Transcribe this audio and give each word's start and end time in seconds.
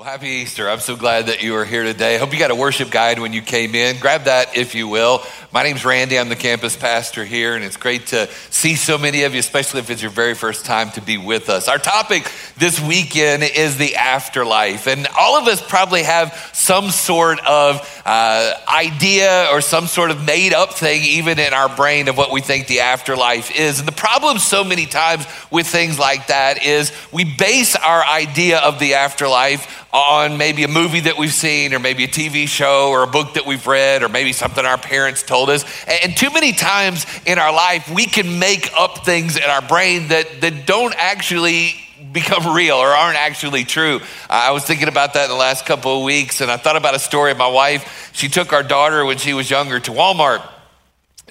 Well, 0.00 0.08
happy 0.08 0.28
Easter. 0.28 0.66
I'm 0.66 0.80
so 0.80 0.96
glad 0.96 1.26
that 1.26 1.42
you 1.42 1.54
are 1.56 1.66
here 1.66 1.84
today. 1.84 2.16
Hope 2.16 2.32
you 2.32 2.38
got 2.38 2.50
a 2.50 2.54
worship 2.54 2.90
guide 2.90 3.18
when 3.18 3.34
you 3.34 3.42
came 3.42 3.74
in. 3.74 3.98
Grab 3.98 4.24
that 4.24 4.56
if 4.56 4.74
you 4.74 4.88
will. 4.88 5.22
My 5.52 5.62
name's 5.62 5.84
Randy. 5.84 6.18
I'm 6.18 6.30
the 6.30 6.36
campus 6.36 6.74
pastor 6.74 7.22
here, 7.22 7.54
and 7.54 7.62
it's 7.62 7.76
great 7.76 8.06
to 8.06 8.26
see 8.48 8.76
so 8.76 8.96
many 8.96 9.24
of 9.24 9.34
you, 9.34 9.40
especially 9.40 9.80
if 9.80 9.90
it's 9.90 10.00
your 10.00 10.10
very 10.10 10.34
first 10.34 10.64
time 10.64 10.90
to 10.92 11.02
be 11.02 11.18
with 11.18 11.50
us. 11.50 11.68
Our 11.68 11.76
topic 11.76 12.32
this 12.56 12.80
weekend 12.80 13.42
is 13.42 13.76
the 13.76 13.96
afterlife, 13.96 14.86
and 14.86 15.06
all 15.18 15.36
of 15.36 15.46
us 15.48 15.60
probably 15.60 16.04
have 16.04 16.50
some 16.54 16.88
sort 16.88 17.38
of 17.46 18.02
uh, 18.06 18.54
idea 18.68 19.48
or 19.50 19.60
some 19.60 19.86
sort 19.86 20.10
of 20.10 20.24
made 20.24 20.54
up 20.54 20.72
thing, 20.72 21.02
even 21.02 21.38
in 21.38 21.52
our 21.52 21.68
brain, 21.68 22.08
of 22.08 22.16
what 22.16 22.32
we 22.32 22.40
think 22.40 22.68
the 22.68 22.80
afterlife 22.80 23.54
is. 23.54 23.80
And 23.80 23.86
the 23.86 23.92
problem 23.92 24.38
so 24.38 24.64
many 24.64 24.86
times 24.86 25.26
with 25.50 25.66
things 25.66 25.98
like 25.98 26.28
that 26.28 26.64
is 26.64 26.90
we 27.12 27.24
base 27.24 27.76
our 27.76 28.02
idea 28.02 28.60
of 28.60 28.78
the 28.78 28.94
afterlife 28.94 29.88
on 29.92 30.38
maybe 30.38 30.62
a 30.64 30.68
movie 30.68 31.00
that 31.00 31.18
we've 31.18 31.32
seen, 31.32 31.74
or 31.74 31.78
maybe 31.78 32.04
a 32.04 32.08
TV 32.08 32.46
show, 32.46 32.90
or 32.90 33.02
a 33.02 33.06
book 33.06 33.34
that 33.34 33.46
we've 33.46 33.66
read, 33.66 34.02
or 34.02 34.08
maybe 34.08 34.32
something 34.32 34.64
our 34.64 34.78
parents 34.78 35.22
told 35.22 35.50
us. 35.50 35.64
And 35.86 36.16
too 36.16 36.30
many 36.30 36.52
times 36.52 37.06
in 37.26 37.38
our 37.38 37.52
life, 37.52 37.90
we 37.90 38.06
can 38.06 38.38
make 38.38 38.70
up 38.78 39.04
things 39.04 39.36
in 39.36 39.42
our 39.42 39.62
brain 39.62 40.08
that, 40.08 40.40
that 40.40 40.66
don't 40.66 40.94
actually 40.96 41.74
become 42.12 42.54
real 42.54 42.76
or 42.76 42.88
aren't 42.88 43.18
actually 43.18 43.64
true. 43.64 44.00
I 44.28 44.52
was 44.52 44.64
thinking 44.64 44.88
about 44.88 45.14
that 45.14 45.24
in 45.24 45.30
the 45.30 45.36
last 45.36 45.66
couple 45.66 45.98
of 45.98 46.04
weeks, 46.04 46.40
and 46.40 46.50
I 46.50 46.56
thought 46.56 46.76
about 46.76 46.94
a 46.94 46.98
story 46.98 47.32
of 47.32 47.38
my 47.38 47.48
wife. 47.48 48.10
She 48.12 48.28
took 48.28 48.52
our 48.52 48.62
daughter 48.62 49.04
when 49.04 49.18
she 49.18 49.34
was 49.34 49.50
younger 49.50 49.80
to 49.80 49.90
Walmart. 49.90 50.42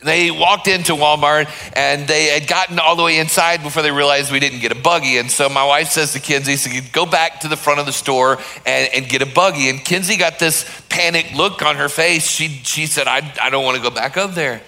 They 0.01 0.31
walked 0.31 0.67
into 0.67 0.93
Walmart 0.93 1.49
and 1.75 2.07
they 2.07 2.25
had 2.27 2.47
gotten 2.47 2.79
all 2.79 2.95
the 2.95 3.03
way 3.03 3.19
inside 3.19 3.63
before 3.63 3.83
they 3.83 3.91
realized 3.91 4.31
we 4.31 4.39
didn't 4.39 4.59
get 4.59 4.71
a 4.71 4.81
buggy. 4.81 5.17
And 5.17 5.29
so 5.29 5.49
my 5.49 5.65
wife 5.65 5.89
says 5.89 6.13
to 6.13 6.19
Kinsey, 6.19 6.55
said, 6.55 6.93
go 6.93 7.05
back 7.05 7.41
to 7.41 7.47
the 7.47 7.57
front 7.57 7.79
of 7.79 7.85
the 7.85 7.91
store 7.91 8.39
and, 8.65 8.89
and 8.93 9.09
get 9.09 9.21
a 9.21 9.25
buggy. 9.25 9.69
And 9.69 9.83
Kinsey 9.83 10.15
got 10.15 10.39
this 10.39 10.65
panicked 10.87 11.33
look 11.33 11.61
on 11.61 11.75
her 11.75 11.89
face. 11.89 12.29
She, 12.29 12.47
she 12.47 12.85
said, 12.85 13.07
I, 13.07 13.33
I 13.41 13.49
don't 13.49 13.65
want 13.65 13.77
to 13.77 13.83
go 13.83 13.89
back 13.89 14.15
up 14.15 14.33
there. 14.35 14.61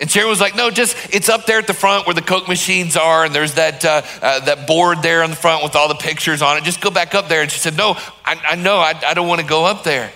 And 0.00 0.10
Sharon 0.10 0.30
was 0.30 0.40
like, 0.40 0.56
no, 0.56 0.70
just, 0.70 0.96
it's 1.14 1.28
up 1.28 1.44
there 1.44 1.58
at 1.58 1.66
the 1.66 1.74
front 1.74 2.06
where 2.06 2.14
the 2.14 2.22
Coke 2.22 2.48
machines 2.48 2.96
are, 2.96 3.26
and 3.26 3.34
there's 3.34 3.54
that, 3.54 3.84
uh, 3.84 4.00
uh, 4.22 4.40
that 4.46 4.66
board 4.66 5.02
there 5.02 5.22
on 5.22 5.28
the 5.28 5.36
front 5.36 5.62
with 5.62 5.76
all 5.76 5.88
the 5.88 5.94
pictures 5.94 6.40
on 6.40 6.56
it. 6.56 6.64
Just 6.64 6.80
go 6.80 6.90
back 6.90 7.14
up 7.14 7.28
there. 7.28 7.42
And 7.42 7.50
she 7.50 7.58
said, 7.58 7.76
no, 7.76 7.90
I, 8.24 8.40
I 8.42 8.54
know, 8.54 8.78
I, 8.78 8.98
I 9.06 9.12
don't 9.12 9.28
want 9.28 9.42
to 9.42 9.46
go 9.46 9.66
up 9.66 9.84
there. 9.84 10.10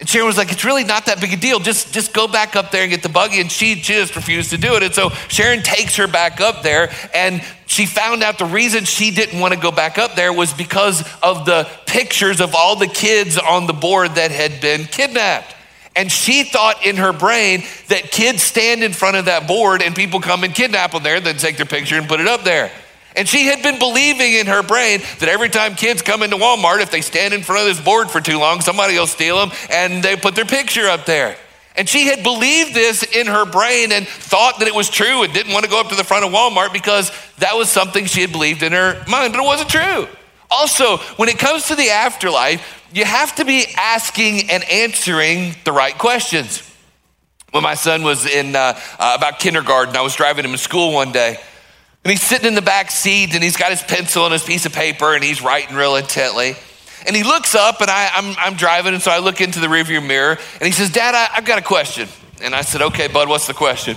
And 0.00 0.08
Sharon 0.08 0.28
was 0.28 0.36
like, 0.36 0.52
it's 0.52 0.64
really 0.64 0.84
not 0.84 1.06
that 1.06 1.20
big 1.20 1.32
a 1.32 1.36
deal. 1.36 1.58
Just, 1.58 1.92
just 1.92 2.12
go 2.12 2.28
back 2.28 2.54
up 2.54 2.70
there 2.70 2.82
and 2.82 2.90
get 2.90 3.02
the 3.02 3.08
buggy. 3.08 3.40
And 3.40 3.50
she 3.50 3.74
just 3.74 4.14
refused 4.14 4.50
to 4.50 4.58
do 4.58 4.76
it. 4.76 4.84
And 4.84 4.94
so 4.94 5.10
Sharon 5.26 5.62
takes 5.62 5.96
her 5.96 6.06
back 6.06 6.40
up 6.40 6.62
there. 6.62 6.92
And 7.12 7.42
she 7.66 7.84
found 7.84 8.22
out 8.22 8.38
the 8.38 8.44
reason 8.44 8.84
she 8.84 9.10
didn't 9.10 9.40
want 9.40 9.54
to 9.54 9.60
go 9.60 9.72
back 9.72 9.98
up 9.98 10.14
there 10.14 10.32
was 10.32 10.52
because 10.52 11.02
of 11.20 11.46
the 11.46 11.68
pictures 11.86 12.40
of 12.40 12.54
all 12.54 12.76
the 12.76 12.86
kids 12.86 13.36
on 13.36 13.66
the 13.66 13.72
board 13.72 14.14
that 14.14 14.30
had 14.30 14.60
been 14.60 14.84
kidnapped. 14.84 15.56
And 15.96 16.12
she 16.12 16.44
thought 16.44 16.86
in 16.86 16.96
her 16.98 17.12
brain 17.12 17.64
that 17.88 18.12
kids 18.12 18.40
stand 18.40 18.84
in 18.84 18.92
front 18.92 19.16
of 19.16 19.24
that 19.24 19.48
board 19.48 19.82
and 19.82 19.96
people 19.96 20.20
come 20.20 20.44
and 20.44 20.54
kidnap 20.54 20.92
them 20.92 21.02
there, 21.02 21.18
then 21.20 21.38
take 21.38 21.56
their 21.56 21.66
picture 21.66 21.96
and 21.96 22.06
put 22.06 22.20
it 22.20 22.28
up 22.28 22.44
there. 22.44 22.70
And 23.18 23.28
she 23.28 23.46
had 23.46 23.64
been 23.64 23.80
believing 23.80 24.34
in 24.34 24.46
her 24.46 24.62
brain 24.62 25.00
that 25.18 25.28
every 25.28 25.48
time 25.48 25.74
kids 25.74 26.02
come 26.02 26.22
into 26.22 26.36
Walmart, 26.36 26.80
if 26.80 26.92
they 26.92 27.00
stand 27.00 27.34
in 27.34 27.42
front 27.42 27.68
of 27.68 27.76
this 27.76 27.84
board 27.84 28.12
for 28.12 28.20
too 28.20 28.38
long, 28.38 28.60
somebody 28.60 28.96
will 28.96 29.08
steal 29.08 29.44
them 29.44 29.50
and 29.70 30.04
they 30.04 30.14
put 30.14 30.36
their 30.36 30.44
picture 30.44 30.86
up 30.86 31.04
there. 31.04 31.36
And 31.74 31.88
she 31.88 32.06
had 32.06 32.22
believed 32.22 32.74
this 32.74 33.02
in 33.02 33.26
her 33.26 33.44
brain 33.44 33.90
and 33.90 34.06
thought 34.06 34.60
that 34.60 34.68
it 34.68 34.74
was 34.74 34.88
true 34.88 35.24
and 35.24 35.34
didn't 35.34 35.52
want 35.52 35.64
to 35.64 35.70
go 35.70 35.80
up 35.80 35.88
to 35.88 35.96
the 35.96 36.04
front 36.04 36.24
of 36.24 36.30
Walmart 36.30 36.72
because 36.72 37.10
that 37.38 37.56
was 37.56 37.68
something 37.68 38.04
she 38.04 38.20
had 38.20 38.30
believed 38.30 38.62
in 38.62 38.70
her 38.70 38.94
mind, 39.08 39.32
but 39.32 39.42
it 39.42 39.46
wasn't 39.46 39.68
true. 39.68 40.06
Also, 40.48 40.98
when 41.16 41.28
it 41.28 41.40
comes 41.40 41.66
to 41.66 41.74
the 41.74 41.90
afterlife, 41.90 42.84
you 42.92 43.04
have 43.04 43.34
to 43.34 43.44
be 43.44 43.66
asking 43.76 44.48
and 44.48 44.62
answering 44.70 45.56
the 45.64 45.72
right 45.72 45.98
questions. 45.98 46.62
When 47.50 47.64
my 47.64 47.74
son 47.74 48.04
was 48.04 48.26
in 48.26 48.54
uh, 48.54 48.78
uh, 48.98 49.14
about 49.18 49.40
kindergarten, 49.40 49.96
I 49.96 50.02
was 50.02 50.14
driving 50.14 50.44
him 50.44 50.52
to 50.52 50.58
school 50.58 50.92
one 50.92 51.10
day. 51.10 51.38
And 52.08 52.16
he's 52.16 52.22
sitting 52.22 52.48
in 52.48 52.54
the 52.54 52.62
back 52.62 52.90
seat 52.90 53.34
and 53.34 53.44
he's 53.44 53.58
got 53.58 53.68
his 53.68 53.82
pencil 53.82 54.24
and 54.24 54.32
his 54.32 54.42
piece 54.42 54.64
of 54.64 54.72
paper 54.72 55.14
and 55.14 55.22
he's 55.22 55.42
writing 55.42 55.76
real 55.76 55.94
intently. 55.94 56.54
And 57.06 57.14
he 57.14 57.22
looks 57.22 57.54
up 57.54 57.82
and 57.82 57.90
I, 57.90 58.04
am 58.14 58.30
I'm, 58.30 58.36
I'm 58.38 58.54
driving, 58.54 58.94
and 58.94 59.02
so 59.02 59.10
I 59.10 59.18
look 59.18 59.42
into 59.42 59.60
the 59.60 59.66
rearview 59.66 60.02
mirror 60.02 60.38
and 60.54 60.62
he 60.62 60.72
says, 60.72 60.90
Dad, 60.90 61.14
I, 61.14 61.28
I've 61.36 61.44
got 61.44 61.58
a 61.58 61.62
question. 61.62 62.08
And 62.40 62.54
I 62.54 62.62
said, 62.62 62.80
Okay, 62.80 63.08
bud, 63.08 63.28
what's 63.28 63.46
the 63.46 63.52
question? 63.52 63.94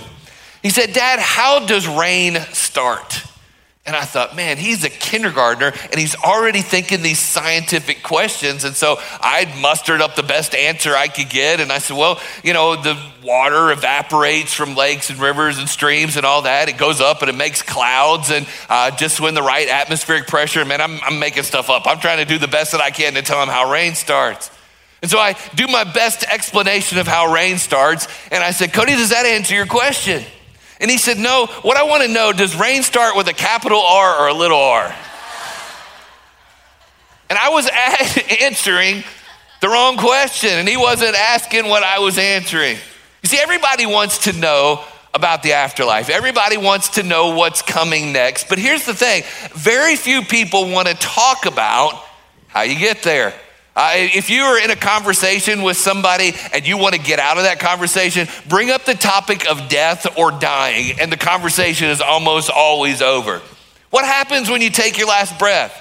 He 0.62 0.68
said, 0.68 0.92
Dad, 0.92 1.20
how 1.20 1.64
does 1.64 1.88
rain 1.88 2.36
start? 2.52 3.22
And 3.84 3.96
I 3.96 4.04
thought, 4.04 4.36
man, 4.36 4.58
he's 4.58 4.84
a 4.84 4.90
kindergartner 4.90 5.72
and 5.90 5.98
he's 5.98 6.14
already 6.14 6.62
thinking 6.62 7.02
these 7.02 7.18
scientific 7.18 8.04
questions. 8.04 8.62
And 8.62 8.76
so 8.76 9.00
I'd 9.20 9.60
mustered 9.60 10.00
up 10.00 10.14
the 10.14 10.22
best 10.22 10.54
answer 10.54 10.94
I 10.94 11.08
could 11.08 11.28
get. 11.28 11.58
And 11.58 11.72
I 11.72 11.78
said, 11.78 11.96
well, 11.96 12.20
you 12.44 12.52
know, 12.52 12.80
the 12.80 12.96
water 13.24 13.72
evaporates 13.72 14.54
from 14.54 14.76
lakes 14.76 15.10
and 15.10 15.18
rivers 15.18 15.58
and 15.58 15.68
streams 15.68 16.16
and 16.16 16.24
all 16.24 16.42
that. 16.42 16.68
It 16.68 16.78
goes 16.78 17.00
up 17.00 17.22
and 17.22 17.28
it 17.28 17.34
makes 17.34 17.60
clouds. 17.62 18.30
And 18.30 18.46
uh, 18.68 18.92
just 18.92 19.20
when 19.20 19.34
the 19.34 19.42
right 19.42 19.68
atmospheric 19.68 20.28
pressure, 20.28 20.64
man, 20.64 20.80
I'm, 20.80 21.00
I'm 21.02 21.18
making 21.18 21.42
stuff 21.42 21.68
up. 21.68 21.82
I'm 21.84 21.98
trying 21.98 22.18
to 22.18 22.24
do 22.24 22.38
the 22.38 22.46
best 22.46 22.70
that 22.72 22.80
I 22.80 22.90
can 22.90 23.14
to 23.14 23.22
tell 23.22 23.42
him 23.42 23.48
how 23.48 23.68
rain 23.68 23.96
starts. 23.96 24.52
And 25.02 25.10
so 25.10 25.18
I 25.18 25.34
do 25.56 25.66
my 25.66 25.82
best 25.82 26.22
explanation 26.22 26.98
of 26.98 27.08
how 27.08 27.34
rain 27.34 27.58
starts. 27.58 28.06
And 28.30 28.44
I 28.44 28.52
said, 28.52 28.72
Cody, 28.72 28.92
does 28.92 29.10
that 29.10 29.26
answer 29.26 29.56
your 29.56 29.66
question? 29.66 30.22
And 30.82 30.90
he 30.90 30.98
said, 30.98 31.16
No, 31.16 31.46
what 31.62 31.76
I 31.76 31.84
want 31.84 32.02
to 32.02 32.08
know 32.08 32.32
does 32.32 32.54
rain 32.56 32.82
start 32.82 33.16
with 33.16 33.28
a 33.28 33.32
capital 33.32 33.80
R 33.80 34.18
or 34.18 34.28
a 34.28 34.34
little 34.34 34.58
r? 34.58 34.94
And 37.30 37.38
I 37.38 37.48
was 37.48 37.70
answering 38.42 39.04
the 39.62 39.68
wrong 39.68 39.96
question, 39.96 40.50
and 40.50 40.68
he 40.68 40.76
wasn't 40.76 41.14
asking 41.14 41.68
what 41.68 41.84
I 41.84 42.00
was 42.00 42.18
answering. 42.18 42.76
You 43.22 43.28
see, 43.28 43.38
everybody 43.38 43.86
wants 43.86 44.24
to 44.24 44.32
know 44.32 44.84
about 45.14 45.42
the 45.44 45.52
afterlife. 45.52 46.10
Everybody 46.10 46.56
wants 46.56 46.88
to 46.90 47.04
know 47.04 47.36
what's 47.36 47.62
coming 47.62 48.12
next. 48.12 48.48
But 48.48 48.58
here's 48.58 48.84
the 48.84 48.94
thing 48.94 49.22
very 49.52 49.94
few 49.94 50.22
people 50.22 50.68
want 50.68 50.88
to 50.88 50.94
talk 50.94 51.46
about 51.46 52.04
how 52.48 52.62
you 52.62 52.76
get 52.76 53.02
there. 53.02 53.34
Uh, 53.74 53.92
if 53.94 54.28
you 54.28 54.42
are 54.42 54.62
in 54.62 54.70
a 54.70 54.76
conversation 54.76 55.62
with 55.62 55.78
somebody 55.78 56.34
and 56.52 56.66
you 56.66 56.76
want 56.76 56.94
to 56.94 57.00
get 57.00 57.18
out 57.18 57.38
of 57.38 57.44
that 57.44 57.58
conversation, 57.58 58.28
bring 58.48 58.70
up 58.70 58.84
the 58.84 58.94
topic 58.94 59.48
of 59.48 59.68
death 59.68 60.18
or 60.18 60.30
dying, 60.30 61.00
and 61.00 61.10
the 61.10 61.16
conversation 61.16 61.88
is 61.88 62.02
almost 62.02 62.50
always 62.50 63.00
over. 63.00 63.40
What 63.88 64.04
happens 64.04 64.50
when 64.50 64.60
you 64.60 64.68
take 64.68 64.98
your 64.98 65.08
last 65.08 65.38
breath? 65.38 65.78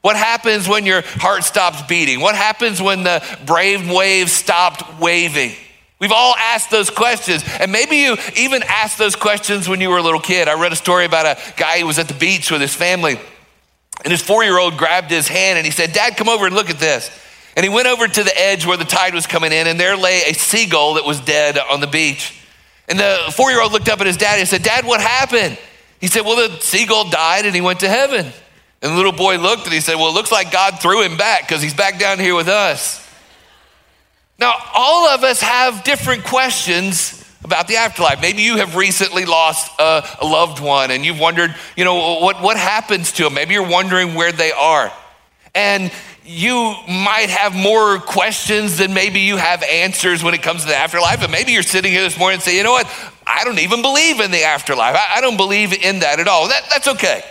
What 0.00 0.16
happens 0.16 0.68
when 0.68 0.86
your 0.86 1.02
heart 1.02 1.44
stops 1.44 1.82
beating? 1.82 2.20
What 2.20 2.34
happens 2.34 2.80
when 2.80 3.04
the 3.04 3.22
brain 3.46 3.88
waves 3.88 4.32
stopped 4.32 5.00
waving? 5.00 5.52
We've 5.98 6.12
all 6.12 6.34
asked 6.36 6.70
those 6.70 6.90
questions. 6.90 7.42
And 7.60 7.72
maybe 7.72 7.96
you 7.96 8.16
even 8.36 8.62
asked 8.66 8.98
those 8.98 9.16
questions 9.16 9.68
when 9.68 9.80
you 9.80 9.88
were 9.88 9.98
a 9.98 10.02
little 10.02 10.20
kid. 10.20 10.48
I 10.48 10.60
read 10.60 10.72
a 10.72 10.76
story 10.76 11.06
about 11.06 11.24
a 11.24 11.38
guy 11.56 11.80
who 11.80 11.86
was 11.86 11.98
at 11.98 12.08
the 12.08 12.14
beach 12.14 12.50
with 12.50 12.60
his 12.60 12.74
family, 12.74 13.18
and 14.02 14.10
his 14.10 14.20
four 14.20 14.44
year 14.44 14.58
old 14.58 14.76
grabbed 14.76 15.10
his 15.10 15.28
hand 15.28 15.56
and 15.56 15.64
he 15.64 15.70
said, 15.70 15.92
Dad, 15.92 16.16
come 16.16 16.28
over 16.28 16.46
and 16.46 16.54
look 16.54 16.68
at 16.68 16.78
this. 16.78 17.10
And 17.56 17.64
he 17.64 17.70
went 17.70 17.86
over 17.86 18.08
to 18.08 18.22
the 18.22 18.38
edge 18.38 18.66
where 18.66 18.76
the 18.76 18.84
tide 18.84 19.14
was 19.14 19.26
coming 19.26 19.52
in, 19.52 19.66
and 19.66 19.78
there 19.78 19.96
lay 19.96 20.22
a 20.22 20.34
seagull 20.34 20.94
that 20.94 21.04
was 21.04 21.20
dead 21.20 21.58
on 21.58 21.80
the 21.80 21.86
beach. 21.86 22.40
And 22.88 22.98
the 22.98 23.32
four 23.34 23.50
year 23.50 23.62
old 23.62 23.72
looked 23.72 23.88
up 23.88 24.00
at 24.00 24.06
his 24.06 24.16
dad 24.16 24.38
and 24.38 24.48
said, 24.48 24.62
Dad, 24.62 24.84
what 24.84 25.00
happened? 25.00 25.58
He 26.00 26.06
said, 26.06 26.22
Well, 26.22 26.48
the 26.48 26.60
seagull 26.60 27.08
died 27.08 27.46
and 27.46 27.54
he 27.54 27.60
went 27.60 27.80
to 27.80 27.88
heaven. 27.88 28.26
And 28.82 28.92
the 28.92 28.96
little 28.96 29.12
boy 29.12 29.38
looked 29.38 29.64
and 29.64 29.72
he 29.72 29.80
said, 29.80 29.94
Well, 29.94 30.08
it 30.08 30.14
looks 30.14 30.30
like 30.30 30.52
God 30.52 30.80
threw 30.80 31.02
him 31.02 31.16
back 31.16 31.48
because 31.48 31.62
he's 31.62 31.74
back 31.74 31.98
down 31.98 32.18
here 32.18 32.34
with 32.34 32.48
us. 32.48 33.00
Now, 34.38 34.52
all 34.74 35.08
of 35.08 35.22
us 35.22 35.40
have 35.40 35.84
different 35.84 36.24
questions 36.24 37.24
about 37.44 37.68
the 37.68 37.76
afterlife. 37.76 38.20
Maybe 38.20 38.42
you 38.42 38.56
have 38.56 38.74
recently 38.74 39.24
lost 39.24 39.70
a, 39.78 40.04
loved 40.22 40.60
one 40.60 40.90
and 40.90 41.04
you've 41.04 41.20
wondered, 41.20 41.54
you 41.76 41.84
know, 41.84 42.18
what, 42.20 42.42
what 42.42 42.56
happens 42.56 43.12
to 43.12 43.24
them? 43.24 43.34
Maybe 43.34 43.54
you're 43.54 43.68
wondering 43.68 44.14
where 44.14 44.32
they 44.32 44.50
are. 44.50 44.92
And 45.54 45.92
you 46.24 46.74
might 46.88 47.28
have 47.28 47.54
more 47.54 47.98
questions 47.98 48.78
than 48.78 48.94
maybe 48.94 49.20
you 49.20 49.36
have 49.36 49.62
answers 49.62 50.24
when 50.24 50.32
it 50.32 50.42
comes 50.42 50.62
to 50.62 50.68
the 50.68 50.76
afterlife. 50.76 51.22
And 51.22 51.30
maybe 51.30 51.52
you're 51.52 51.62
sitting 51.62 51.92
here 51.92 52.02
this 52.02 52.18
morning 52.18 52.36
and 52.36 52.42
say, 52.42 52.56
you 52.56 52.62
know 52.62 52.72
what? 52.72 52.90
I 53.26 53.44
don't 53.44 53.58
even 53.58 53.82
believe 53.82 54.20
in 54.20 54.30
the 54.30 54.44
afterlife. 54.44 54.96
I, 54.96 55.20
don't 55.20 55.36
believe 55.36 55.72
in 55.72 55.98
that 56.00 56.20
at 56.20 56.28
all. 56.28 56.48
That, 56.48 56.62
that's 56.70 56.88
okay. 56.88 57.22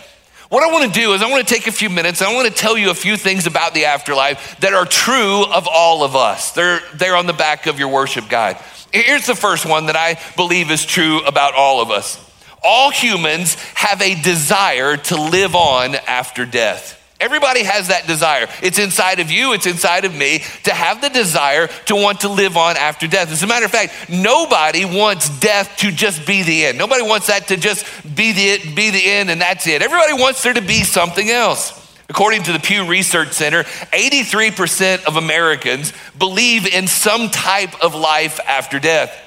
What 0.49 0.63
I 0.63 0.71
want 0.71 0.93
to 0.93 0.99
do 0.99 1.13
is 1.13 1.23
I 1.23 1.31
want 1.31 1.47
to 1.47 1.51
take 1.51 1.65
a 1.65 1.71
few 1.71 1.89
minutes 1.89 2.21
and 2.21 2.29
I 2.29 2.35
want 2.35 2.47
to 2.47 2.53
tell 2.53 2.77
you 2.77 2.91
a 2.91 2.95
few 2.95 3.17
things 3.17 3.47
about 3.47 3.73
the 3.73 3.85
afterlife 3.85 4.59
that 4.59 4.73
are 4.73 4.85
true 4.85 5.43
of 5.45 5.67
all 5.67 6.03
of 6.03 6.15
us. 6.15 6.51
They're, 6.51 6.79
they're 6.93 7.15
on 7.15 7.25
the 7.25 7.33
back 7.33 7.65
of 7.65 7.79
your 7.79 7.87
worship 7.87 8.29
guide. 8.29 8.57
Here's 8.91 9.25
the 9.25 9.35
first 9.35 9.65
one 9.65 9.87
that 9.87 9.95
I 9.95 10.19
believe 10.35 10.69
is 10.69 10.85
true 10.85 11.21
about 11.25 11.55
all 11.55 11.81
of 11.81 11.89
us. 11.89 12.19
All 12.63 12.91
humans 12.91 13.55
have 13.73 14.01
a 14.03 14.21
desire 14.21 14.97
to 14.97 15.15
live 15.15 15.55
on 15.55 15.95
after 15.95 16.45
death. 16.45 17.02
Everybody 17.23 17.63
has 17.63 17.87
that 17.87 18.05
desire. 18.05 18.49
It's 18.61 18.77
inside 18.77 19.21
of 19.21 19.31
you, 19.31 19.53
it's 19.53 19.65
inside 19.65 20.03
of 20.03 20.13
me 20.13 20.39
to 20.63 20.73
have 20.73 20.99
the 20.99 21.07
desire 21.07 21.67
to 21.85 21.95
want 21.95 22.19
to 22.21 22.27
live 22.27 22.57
on 22.57 22.75
after 22.75 23.07
death. 23.07 23.31
As 23.31 23.41
a 23.43 23.47
matter 23.47 23.63
of 23.63 23.71
fact, 23.71 24.09
nobody 24.09 24.83
wants 24.83 25.29
death 25.39 25.73
to 25.77 25.89
just 25.89 26.27
be 26.27 26.43
the 26.43 26.65
end. 26.65 26.77
Nobody 26.77 27.01
wants 27.01 27.27
that 27.27 27.47
to 27.47 27.55
just 27.55 27.85
be 28.03 28.33
the, 28.33 28.75
be 28.75 28.89
the 28.89 29.05
end 29.05 29.29
and 29.29 29.39
that's 29.39 29.65
it. 29.67 29.81
Everybody 29.81 30.11
wants 30.21 30.43
there 30.43 30.53
to 30.53 30.61
be 30.61 30.83
something 30.83 31.29
else. 31.29 31.79
According 32.09 32.43
to 32.43 32.51
the 32.51 32.59
Pew 32.59 32.85
Research 32.85 33.31
Center, 33.31 33.63
83% 33.63 35.05
of 35.05 35.15
Americans 35.15 35.93
believe 36.19 36.67
in 36.67 36.87
some 36.87 37.29
type 37.29 37.81
of 37.81 37.95
life 37.95 38.41
after 38.45 38.79
death. 38.79 39.17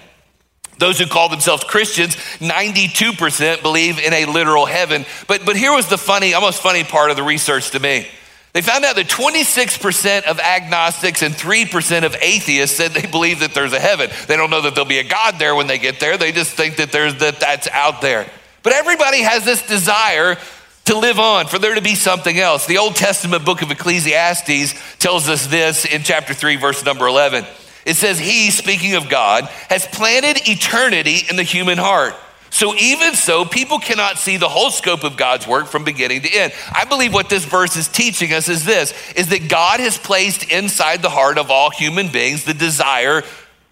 Those 0.78 0.98
who 0.98 1.06
call 1.06 1.28
themselves 1.28 1.64
Christians, 1.64 2.16
92% 2.38 3.62
believe 3.62 3.98
in 3.98 4.12
a 4.12 4.26
literal 4.26 4.66
heaven. 4.66 5.06
But, 5.26 5.46
but 5.46 5.56
here 5.56 5.72
was 5.72 5.88
the 5.88 5.96
funny, 5.96 6.34
almost 6.34 6.62
funny 6.62 6.84
part 6.84 7.10
of 7.10 7.16
the 7.16 7.22
research 7.22 7.70
to 7.70 7.80
me. 7.80 8.06
They 8.52 8.62
found 8.62 8.86
out 8.86 8.96
that 8.96 9.08
26% 9.08 10.22
of 10.22 10.40
agnostics 10.40 11.22
and 11.22 11.34
3% 11.34 12.04
of 12.04 12.16
atheists 12.22 12.74
said 12.76 12.92
they 12.92 13.06
believe 13.06 13.40
that 13.40 13.52
there's 13.52 13.74
a 13.74 13.78
heaven. 13.78 14.10
They 14.28 14.36
don't 14.36 14.48
know 14.48 14.62
that 14.62 14.74
there'll 14.74 14.88
be 14.88 14.98
a 14.98 15.04
God 15.04 15.38
there 15.38 15.54
when 15.54 15.66
they 15.66 15.76
get 15.76 16.00
there. 16.00 16.16
They 16.16 16.32
just 16.32 16.52
think 16.52 16.76
that 16.76 16.90
there's 16.90 17.16
that 17.16 17.38
that's 17.38 17.68
out 17.68 18.00
there. 18.00 18.26
But 18.62 18.72
everybody 18.72 19.20
has 19.20 19.44
this 19.44 19.66
desire 19.66 20.38
to 20.86 20.98
live 20.98 21.18
on, 21.18 21.48
for 21.48 21.58
there 21.58 21.74
to 21.74 21.82
be 21.82 21.94
something 21.94 22.38
else. 22.38 22.66
The 22.66 22.78
Old 22.78 22.96
Testament 22.96 23.44
book 23.44 23.60
of 23.60 23.70
Ecclesiastes 23.70 24.74
tells 24.98 25.28
us 25.28 25.46
this 25.48 25.84
in 25.84 26.02
chapter 26.02 26.32
3 26.32 26.56
verse 26.56 26.84
number 26.84 27.06
11. 27.06 27.44
It 27.86 27.94
says, 27.94 28.18
He, 28.18 28.50
speaking 28.50 28.96
of 28.96 29.08
God, 29.08 29.44
has 29.70 29.86
planted 29.86 30.46
eternity 30.48 31.20
in 31.30 31.36
the 31.36 31.44
human 31.44 31.78
heart. 31.78 32.14
So 32.50 32.74
even 32.74 33.14
so, 33.14 33.44
people 33.44 33.78
cannot 33.78 34.18
see 34.18 34.36
the 34.36 34.48
whole 34.48 34.70
scope 34.70 35.04
of 35.04 35.16
God's 35.16 35.46
work 35.46 35.66
from 35.66 35.84
beginning 35.84 36.22
to 36.22 36.34
end. 36.34 36.52
I 36.72 36.84
believe 36.84 37.14
what 37.14 37.28
this 37.28 37.44
verse 37.44 37.76
is 37.76 37.86
teaching 37.86 38.32
us 38.32 38.48
is 38.48 38.64
this, 38.64 38.92
is 39.14 39.28
that 39.28 39.48
God 39.48 39.78
has 39.80 39.98
placed 39.98 40.50
inside 40.50 41.00
the 41.00 41.10
heart 41.10 41.38
of 41.38 41.50
all 41.50 41.70
human 41.70 42.08
beings 42.08 42.44
the 42.44 42.54
desire 42.54 43.22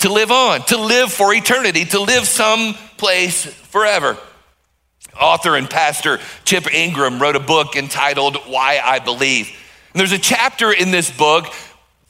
to 0.00 0.12
live 0.12 0.30
on, 0.30 0.62
to 0.66 0.76
live 0.76 1.12
for 1.12 1.32
eternity, 1.32 1.84
to 1.86 2.00
live 2.00 2.24
someplace 2.24 3.44
forever. 3.44 4.16
Author 5.20 5.56
and 5.56 5.68
pastor 5.68 6.18
Chip 6.44 6.72
Ingram 6.72 7.20
wrote 7.20 7.36
a 7.36 7.40
book 7.40 7.76
entitled 7.76 8.36
Why 8.46 8.80
I 8.84 8.98
Believe. 8.98 9.48
And 9.92 10.00
there's 10.00 10.12
a 10.12 10.18
chapter 10.18 10.72
in 10.72 10.90
this 10.90 11.10
book 11.16 11.46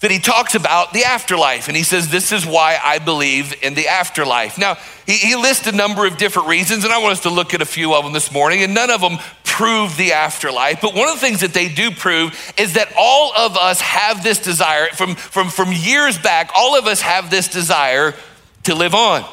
that 0.04 0.10
he 0.10 0.18
talks 0.18 0.54
about 0.54 0.92
the 0.92 1.04
afterlife. 1.04 1.68
And 1.68 1.74
he 1.74 1.82
says, 1.82 2.10
This 2.10 2.30
is 2.30 2.44
why 2.44 2.78
I 2.82 2.98
believe 2.98 3.54
in 3.62 3.72
the 3.72 3.88
afterlife. 3.88 4.58
Now, 4.58 4.76
he, 5.06 5.14
he 5.14 5.34
lists 5.34 5.66
a 5.66 5.72
number 5.72 6.04
of 6.04 6.18
different 6.18 6.48
reasons, 6.48 6.84
and 6.84 6.92
I 6.92 6.98
want 6.98 7.12
us 7.12 7.20
to 7.20 7.30
look 7.30 7.54
at 7.54 7.62
a 7.62 7.64
few 7.64 7.94
of 7.94 8.04
them 8.04 8.12
this 8.12 8.30
morning, 8.30 8.62
and 8.62 8.74
none 8.74 8.90
of 8.90 9.00
them 9.00 9.16
prove 9.44 9.96
the 9.96 10.12
afterlife. 10.12 10.82
But 10.82 10.94
one 10.94 11.08
of 11.08 11.14
the 11.14 11.20
things 11.22 11.40
that 11.40 11.54
they 11.54 11.70
do 11.70 11.90
prove 11.90 12.38
is 12.58 12.74
that 12.74 12.92
all 12.98 13.32
of 13.34 13.56
us 13.56 13.80
have 13.80 14.22
this 14.22 14.40
desire, 14.40 14.88
from, 14.88 15.14
from, 15.14 15.48
from 15.48 15.72
years 15.72 16.18
back, 16.18 16.50
all 16.54 16.78
of 16.78 16.86
us 16.86 17.00
have 17.00 17.30
this 17.30 17.48
desire 17.48 18.12
to 18.64 18.74
live 18.74 18.94
on. 18.94 19.24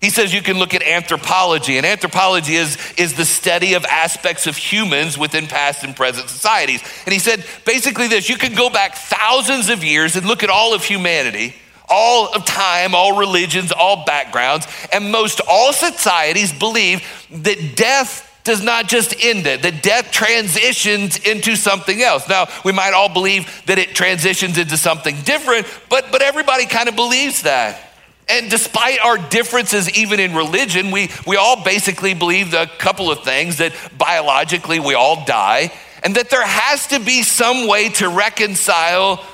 He 0.00 0.08
says 0.08 0.32
you 0.32 0.40
can 0.40 0.58
look 0.58 0.72
at 0.72 0.82
anthropology, 0.82 1.76
and 1.76 1.84
anthropology 1.84 2.54
is, 2.54 2.78
is 2.96 3.14
the 3.14 3.26
study 3.26 3.74
of 3.74 3.84
aspects 3.84 4.46
of 4.46 4.56
humans 4.56 5.18
within 5.18 5.46
past 5.46 5.84
and 5.84 5.94
present 5.94 6.30
societies. 6.30 6.82
And 7.04 7.12
he 7.12 7.18
said 7.18 7.44
basically 7.66 8.08
this 8.08 8.28
you 8.28 8.36
can 8.36 8.54
go 8.54 8.70
back 8.70 8.94
thousands 8.94 9.68
of 9.68 9.84
years 9.84 10.16
and 10.16 10.26
look 10.26 10.42
at 10.42 10.48
all 10.48 10.72
of 10.72 10.84
humanity, 10.84 11.54
all 11.86 12.32
of 12.34 12.46
time, 12.46 12.94
all 12.94 13.18
religions, 13.18 13.72
all 13.72 14.06
backgrounds, 14.06 14.66
and 14.90 15.12
most 15.12 15.42
all 15.46 15.72
societies 15.74 16.50
believe 16.50 17.02
that 17.30 17.76
death 17.76 18.26
does 18.42 18.62
not 18.62 18.88
just 18.88 19.14
end 19.22 19.46
it, 19.46 19.60
that 19.62 19.82
death 19.82 20.10
transitions 20.10 21.18
into 21.18 21.56
something 21.56 22.00
else. 22.00 22.26
Now, 22.26 22.48
we 22.64 22.72
might 22.72 22.94
all 22.94 23.10
believe 23.10 23.62
that 23.66 23.78
it 23.78 23.94
transitions 23.94 24.56
into 24.56 24.78
something 24.78 25.14
different, 25.24 25.66
but, 25.90 26.06
but 26.10 26.22
everybody 26.22 26.64
kind 26.64 26.88
of 26.88 26.96
believes 26.96 27.42
that. 27.42 27.89
And 28.30 28.48
despite 28.48 29.00
our 29.00 29.18
differences, 29.18 29.90
even 29.98 30.20
in 30.20 30.34
religion, 30.34 30.92
we, 30.92 31.10
we 31.26 31.36
all 31.36 31.64
basically 31.64 32.14
believe 32.14 32.54
a 32.54 32.66
couple 32.66 33.10
of 33.10 33.24
things 33.24 33.58
that 33.58 33.72
biologically 33.98 34.78
we 34.78 34.94
all 34.94 35.24
die, 35.24 35.72
and 36.04 36.14
that 36.14 36.30
there 36.30 36.46
has 36.46 36.86
to 36.88 37.00
be 37.00 37.24
some 37.24 37.66
way 37.66 37.88
to 37.90 38.08
reconcile 38.08 39.24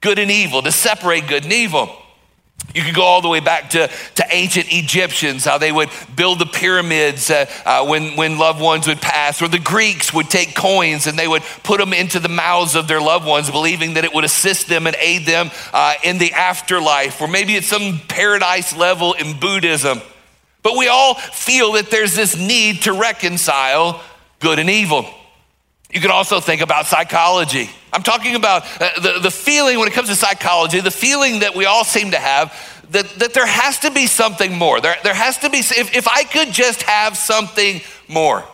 good 0.00 0.18
and 0.18 0.30
evil, 0.30 0.60
to 0.62 0.72
separate 0.72 1.28
good 1.28 1.44
and 1.44 1.52
evil. 1.52 2.01
You 2.74 2.82
could 2.82 2.94
go 2.94 3.02
all 3.02 3.20
the 3.20 3.28
way 3.28 3.40
back 3.40 3.70
to, 3.70 3.88
to 3.88 4.24
ancient 4.30 4.66
Egyptians, 4.70 5.44
how 5.44 5.58
they 5.58 5.72
would 5.72 5.90
build 6.16 6.38
the 6.38 6.46
pyramids 6.46 7.30
uh, 7.30 7.44
uh, 7.66 7.86
when, 7.86 8.16
when 8.16 8.38
loved 8.38 8.62
ones 8.62 8.86
would 8.86 9.00
pass, 9.00 9.42
or 9.42 9.48
the 9.48 9.58
Greeks 9.58 10.14
would 10.14 10.30
take 10.30 10.54
coins 10.54 11.06
and 11.06 11.18
they 11.18 11.28
would 11.28 11.42
put 11.64 11.78
them 11.78 11.92
into 11.92 12.18
the 12.18 12.30
mouths 12.30 12.74
of 12.74 12.88
their 12.88 13.00
loved 13.00 13.26
ones, 13.26 13.50
believing 13.50 13.94
that 13.94 14.04
it 14.04 14.14
would 14.14 14.24
assist 14.24 14.68
them 14.68 14.86
and 14.86 14.96
aid 14.98 15.26
them 15.26 15.50
uh, 15.74 15.94
in 16.02 16.16
the 16.16 16.32
afterlife, 16.32 17.20
or 17.20 17.28
maybe 17.28 17.56
at 17.56 17.64
some 17.64 18.00
paradise 18.08 18.74
level 18.74 19.12
in 19.12 19.38
Buddhism. 19.38 20.00
But 20.62 20.76
we 20.78 20.88
all 20.88 21.14
feel 21.14 21.72
that 21.72 21.90
there's 21.90 22.14
this 22.14 22.36
need 22.36 22.82
to 22.82 22.92
reconcile 22.92 24.00
good 24.40 24.58
and 24.58 24.70
evil. 24.70 25.06
You 25.92 26.00
can 26.00 26.10
also 26.10 26.40
think 26.40 26.62
about 26.62 26.86
psychology. 26.86 27.68
I'm 27.92 28.02
talking 28.02 28.34
about 28.34 28.64
uh, 28.80 29.00
the, 29.00 29.18
the 29.20 29.30
feeling 29.30 29.78
when 29.78 29.88
it 29.88 29.94
comes 29.94 30.08
to 30.08 30.16
psychology, 30.16 30.80
the 30.80 30.90
feeling 30.90 31.40
that 31.40 31.54
we 31.54 31.66
all 31.66 31.84
seem 31.84 32.12
to 32.12 32.18
have 32.18 32.50
that, 32.92 33.08
that 33.18 33.34
there 33.34 33.46
has 33.46 33.80
to 33.80 33.90
be 33.90 34.06
something 34.06 34.56
more. 34.56 34.80
There, 34.80 34.96
there 35.04 35.14
has 35.14 35.38
to 35.38 35.50
be, 35.50 35.58
if, 35.58 35.94
if 35.94 36.08
I 36.08 36.24
could 36.24 36.52
just 36.52 36.82
have 36.82 37.16
something 37.16 37.82
more. 38.08 38.44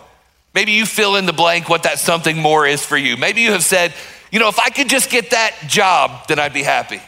Maybe 0.55 0.73
you 0.73 0.87
fill 0.87 1.17
in 1.17 1.27
the 1.27 1.33
blank 1.33 1.69
what 1.69 1.85
that 1.85 2.01
something 2.01 2.37
more 2.37 2.67
is 2.67 2.85
for 2.85 2.97
you. 2.97 3.17
Maybe 3.17 3.43
you 3.43 3.53
have 3.53 3.65
said, 3.65 3.95
you 4.33 4.41
know, 4.41 4.49
if 4.49 4.59
I 4.59 4.71
could 4.71 4.89
just 4.89 5.11
get 5.11 5.31
that 5.31 5.55
job, 5.69 6.27
then 6.27 6.39
I'd 6.39 6.53
be 6.53 6.63
happy. 6.63 7.01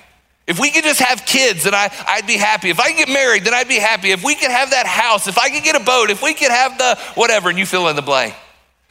If 0.46 0.60
we 0.60 0.70
could 0.70 0.84
just 0.84 1.00
have 1.00 1.24
kids, 1.26 1.64
then 1.64 1.74
I, 1.74 1.92
I'd 2.08 2.26
be 2.26 2.36
happy. 2.36 2.70
If 2.70 2.80
I 2.80 2.88
could 2.88 3.06
get 3.06 3.08
married, 3.08 3.44
then 3.44 3.54
I'd 3.54 3.68
be 3.68 3.78
happy. 3.78 4.10
If 4.10 4.24
we 4.24 4.34
could 4.34 4.50
have 4.50 4.70
that 4.70 4.86
house, 4.86 5.26
if 5.26 5.38
I 5.38 5.48
could 5.48 5.62
get 5.62 5.74
a 5.74 5.84
boat, 5.84 6.10
if 6.10 6.22
we 6.22 6.34
could 6.34 6.50
have 6.50 6.78
the 6.78 6.96
whatever, 7.14 7.50
and 7.50 7.58
you 7.58 7.66
fill 7.66 7.88
in 7.88 7.96
the 7.96 8.02
blank. 8.02 8.34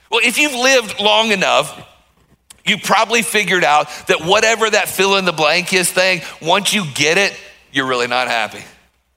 Well, 0.09 0.21
if 0.23 0.37
you've 0.37 0.53
lived 0.53 0.99
long 0.99 1.31
enough, 1.31 1.85
you 2.65 2.77
probably 2.77 3.21
figured 3.21 3.63
out 3.63 3.87
that 4.07 4.21
whatever 4.21 4.69
that 4.69 4.89
fill 4.89 5.17
in 5.17 5.25
the 5.25 5.31
blank 5.31 5.73
is 5.73 5.91
thing, 5.91 6.21
once 6.41 6.73
you 6.73 6.85
get 6.93 7.17
it, 7.17 7.35
you're 7.71 7.87
really 7.87 8.07
not 8.07 8.27
happy. 8.27 8.63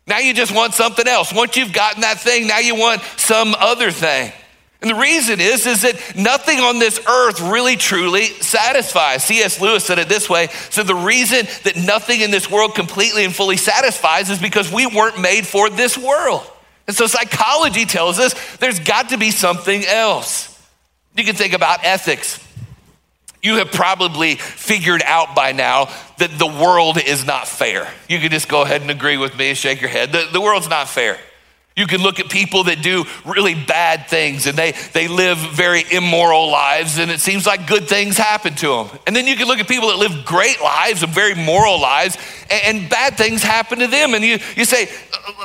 Now 0.07 0.19
you 0.19 0.35
just 0.35 0.55
want 0.55 0.75
something 0.75 1.07
else. 1.07 1.33
Once 1.33 1.57
you've 1.57 1.73
gotten 1.73 2.01
that 2.01 2.19
thing, 2.21 2.47
now 2.47 2.59
you 2.59 2.75
want 2.75 3.03
some 3.17 3.55
other 3.59 3.91
thing. 3.91 4.33
And 4.81 4.91
the 4.91 4.97
reason 4.97 5.41
is, 5.41 5.65
is 5.65 5.83
that 5.83 6.17
nothing 6.17 6.59
on 6.59 6.81
this 6.81 7.01
earth 7.07 7.41
really 7.41 7.77
truly 7.77 8.25
satisfies. 8.25 9.23
C.S. 9.23 9.61
Lewis 9.61 9.85
said 9.85 10.01
it 10.01 10.09
this 10.09 10.29
way. 10.29 10.49
So 10.71 10.83
the 10.83 10.95
reason 10.95 11.47
that 11.63 11.77
nothing 11.77 12.21
in 12.21 12.33
this 12.33 12.51
world 12.51 12.75
completely 12.75 13.25
and 13.25 13.35
fully 13.35 13.57
satisfies 13.57 14.29
is 14.29 14.41
because 14.41 14.73
we 14.73 14.87
weren't 14.87 15.21
made 15.21 15.47
for 15.47 15.71
this 15.71 15.97
world. 15.97 16.43
And 16.89 16.97
so 16.97 17.07
psychology 17.07 17.85
tells 17.85 18.19
us 18.19 18.35
there's 18.57 18.81
got 18.81 19.11
to 19.11 19.19
be 19.19 19.31
something 19.31 19.85
else. 19.85 20.52
You 21.17 21.25
can 21.25 21.35
think 21.35 21.53
about 21.53 21.85
ethics. 21.85 22.39
You 23.43 23.57
have 23.57 23.73
probably 23.73 24.37
figured 24.37 25.03
out 25.05 25.35
by 25.35 25.53
now 25.53 25.89
that 26.19 26.39
the 26.39 26.47
world 26.47 26.97
is 26.99 27.27
not 27.27 27.49
fair. 27.49 27.89
You 28.09 28.21
can 28.21 28.31
just 28.31 28.49
go 28.49 28.63
ahead 28.63 28.83
and 28.83 28.91
agree 28.91 29.17
with 29.17 29.37
me 29.37 29.49
and 29.49 29.59
shake 29.59 29.81
your 29.81 29.91
head. 29.91 30.13
The, 30.13 30.29
the 30.33 30.41
world's 30.41 30.69
not 30.69 30.89
fair. 30.89 31.19
You 31.77 31.87
can 31.87 32.03
look 32.03 32.21
at 32.21 32.29
people 32.29 32.65
that 32.65 32.83
do 32.83 33.05
really 33.25 33.55
bad 33.55 34.07
things 34.07 34.47
and 34.47 34.57
they, 34.57 34.73
they 34.93 35.09
live 35.09 35.39
very 35.39 35.83
immoral 35.91 36.51
lives 36.51 36.99
and 36.99 37.11
it 37.11 37.19
seems 37.19 37.47
like 37.47 37.67
good 37.67 37.89
things 37.89 38.19
happen 38.19 38.55
to 38.57 38.67
them. 38.69 38.99
And 39.07 39.17
then 39.17 39.27
you 39.27 39.37
can 39.37 39.49
look 39.49 39.59
at 39.59 39.67
people 39.67 39.89
that 39.89 39.97
live 39.97 40.25
great 40.27 40.61
lives 40.61 41.03
and 41.03 41.11
very 41.13 41.35
moral 41.35 41.81
lives 41.81 42.19
and, 42.51 42.77
and 42.81 42.91
bad 42.91 43.17
things 43.17 43.43
happen 43.43 43.79
to 43.79 43.87
them. 43.87 44.13
And 44.13 44.23
you, 44.23 44.39
you 44.55 44.67
say, 44.67 44.89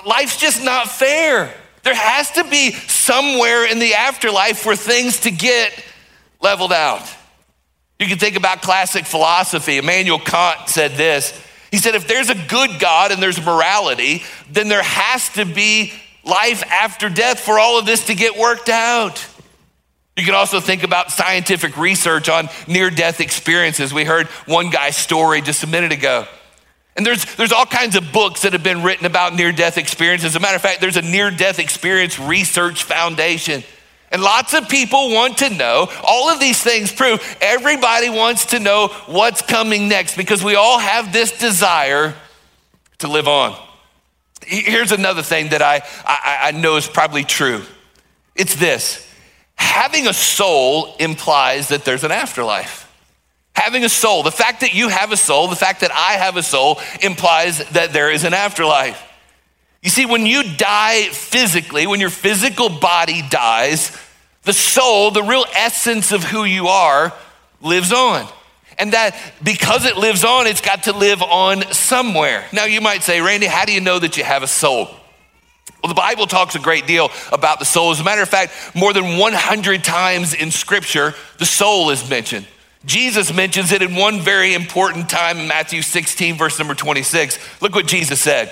life's 0.05 0.37
just 0.37 0.63
not 0.63 0.89
fair. 0.89 1.53
There 1.87 1.95
has 1.95 2.31
to 2.31 2.43
be 2.43 2.73
somewhere 2.73 3.65
in 3.65 3.79
the 3.79 3.93
afterlife 3.93 4.59
for 4.59 4.75
things 4.75 5.21
to 5.21 5.31
get 5.31 5.71
leveled 6.41 6.73
out. 6.73 7.09
You 7.97 8.07
can 8.07 8.17
think 8.17 8.35
about 8.35 8.61
classic 8.61 9.05
philosophy. 9.05 9.77
Immanuel 9.77 10.19
Kant 10.19 10.67
said 10.67 10.95
this. 10.95 11.31
He 11.71 11.77
said, 11.77 11.95
if 11.95 12.05
there's 12.05 12.29
a 12.29 12.35
good 12.35 12.81
God 12.81 13.13
and 13.13 13.23
there's 13.23 13.41
morality, 13.41 14.23
then 14.51 14.67
there 14.67 14.83
has 14.83 15.29
to 15.35 15.45
be 15.45 15.93
life 16.25 16.61
after 16.69 17.07
death 17.07 17.39
for 17.39 17.57
all 17.57 17.79
of 17.79 17.85
this 17.85 18.07
to 18.07 18.15
get 18.15 18.37
worked 18.37 18.67
out. 18.67 19.25
You 20.17 20.25
can 20.25 20.35
also 20.35 20.59
think 20.59 20.83
about 20.83 21.09
scientific 21.09 21.77
research 21.77 22.27
on 22.27 22.49
near 22.67 22.89
death 22.89 23.21
experiences. 23.21 23.93
We 23.93 24.03
heard 24.03 24.27
one 24.45 24.71
guy's 24.71 24.97
story 24.97 25.39
just 25.39 25.63
a 25.63 25.67
minute 25.67 25.93
ago. 25.93 26.27
And 26.97 27.05
there's, 27.05 27.23
there's 27.35 27.51
all 27.51 27.65
kinds 27.65 27.95
of 27.95 28.11
books 28.11 28.41
that 28.41 28.53
have 28.53 28.63
been 28.63 28.81
written 28.81 29.05
about 29.05 29.35
near 29.35 29.51
death 29.51 29.77
experiences. 29.77 30.31
As 30.31 30.35
a 30.35 30.39
matter 30.39 30.55
of 30.55 30.61
fact, 30.63 30.81
there's 30.81 30.97
a 30.97 31.03
near 31.03 31.29
death 31.29 31.59
experience 31.59 32.19
research 32.19 32.83
foundation. 32.83 33.63
And 34.11 34.21
lots 34.21 34.53
of 34.53 34.67
people 34.67 35.11
want 35.11 35.37
to 35.39 35.49
know. 35.51 35.89
All 36.03 36.29
of 36.29 36.39
these 36.39 36.61
things 36.61 36.91
prove 36.91 37.37
everybody 37.39 38.09
wants 38.09 38.47
to 38.47 38.59
know 38.59 38.87
what's 39.05 39.43
coming 39.43 39.87
next 39.87 40.17
because 40.17 40.43
we 40.43 40.55
all 40.55 40.79
have 40.79 41.13
this 41.13 41.37
desire 41.37 42.15
to 42.99 43.07
live 43.07 43.27
on. 43.27 43.55
Here's 44.43 44.91
another 44.91 45.21
thing 45.21 45.49
that 45.49 45.61
I, 45.61 45.81
I, 46.03 46.39
I 46.43 46.51
know 46.51 46.77
is 46.77 46.87
probably 46.87 47.23
true 47.23 47.63
it's 48.35 48.55
this 48.55 49.03
having 49.55 50.07
a 50.07 50.13
soul 50.13 50.95
implies 50.99 51.69
that 51.69 51.83
there's 51.83 52.03
an 52.03 52.11
afterlife. 52.11 52.86
Having 53.57 53.85
a 53.85 53.89
soul, 53.89 54.21
the 54.21 54.29
fact 54.29 54.59
that 54.59 54.75
you 54.75 54.87
have 54.87 55.11
a 55.11 55.17
soul, 55.17 55.47
the 55.47 55.55
fact 55.55 55.81
that 55.81 55.91
I 55.91 56.13
have 56.13 56.37
a 56.37 56.43
soul 56.43 56.79
implies 57.01 57.57
that 57.69 57.91
there 57.91 58.11
is 58.11 58.23
an 58.23 58.35
afterlife. 58.35 59.03
You 59.81 59.89
see, 59.89 60.05
when 60.05 60.27
you 60.27 60.43
die 60.57 61.09
physically, 61.09 61.87
when 61.87 61.99
your 61.99 62.11
physical 62.11 62.69
body 62.69 63.23
dies, 63.31 63.97
the 64.43 64.53
soul, 64.53 65.09
the 65.09 65.23
real 65.23 65.43
essence 65.55 66.11
of 66.11 66.23
who 66.23 66.43
you 66.43 66.67
are, 66.67 67.11
lives 67.59 67.91
on. 67.91 68.27
And 68.77 68.93
that 68.93 69.15
because 69.43 69.85
it 69.85 69.97
lives 69.97 70.23
on, 70.23 70.45
it's 70.45 70.61
got 70.61 70.83
to 70.83 70.93
live 70.93 71.23
on 71.23 71.63
somewhere. 71.73 72.45
Now, 72.53 72.65
you 72.65 72.79
might 72.79 73.01
say, 73.01 73.21
Randy, 73.21 73.47
how 73.47 73.65
do 73.65 73.73
you 73.73 73.81
know 73.81 73.97
that 73.97 74.17
you 74.17 74.23
have 74.23 74.43
a 74.43 74.47
soul? 74.47 74.85
Well, 75.81 75.89
the 75.89 75.95
Bible 75.95 76.27
talks 76.27 76.53
a 76.53 76.59
great 76.59 76.85
deal 76.85 77.09
about 77.31 77.57
the 77.57 77.65
soul. 77.65 77.89
As 77.89 77.99
a 77.99 78.03
matter 78.03 78.21
of 78.21 78.29
fact, 78.29 78.53
more 78.75 78.93
than 78.93 79.17
100 79.17 79.83
times 79.83 80.35
in 80.35 80.51
Scripture, 80.51 81.15
the 81.39 81.45
soul 81.47 81.89
is 81.89 82.07
mentioned. 82.07 82.45
Jesus 82.87 83.33
mentions 83.33 83.73
it 83.73 83.81
in 83.81 83.95
one 83.95 84.21
very 84.21 84.53
important 84.53 85.09
time 85.09 85.39
in 85.39 85.47
Matthew 85.49 85.81
16, 85.81 86.37
verse 86.37 86.57
number 86.57 86.73
26. 86.73 87.37
Look 87.61 87.75
what 87.75 87.85
Jesus 87.85 88.21
said. 88.21 88.51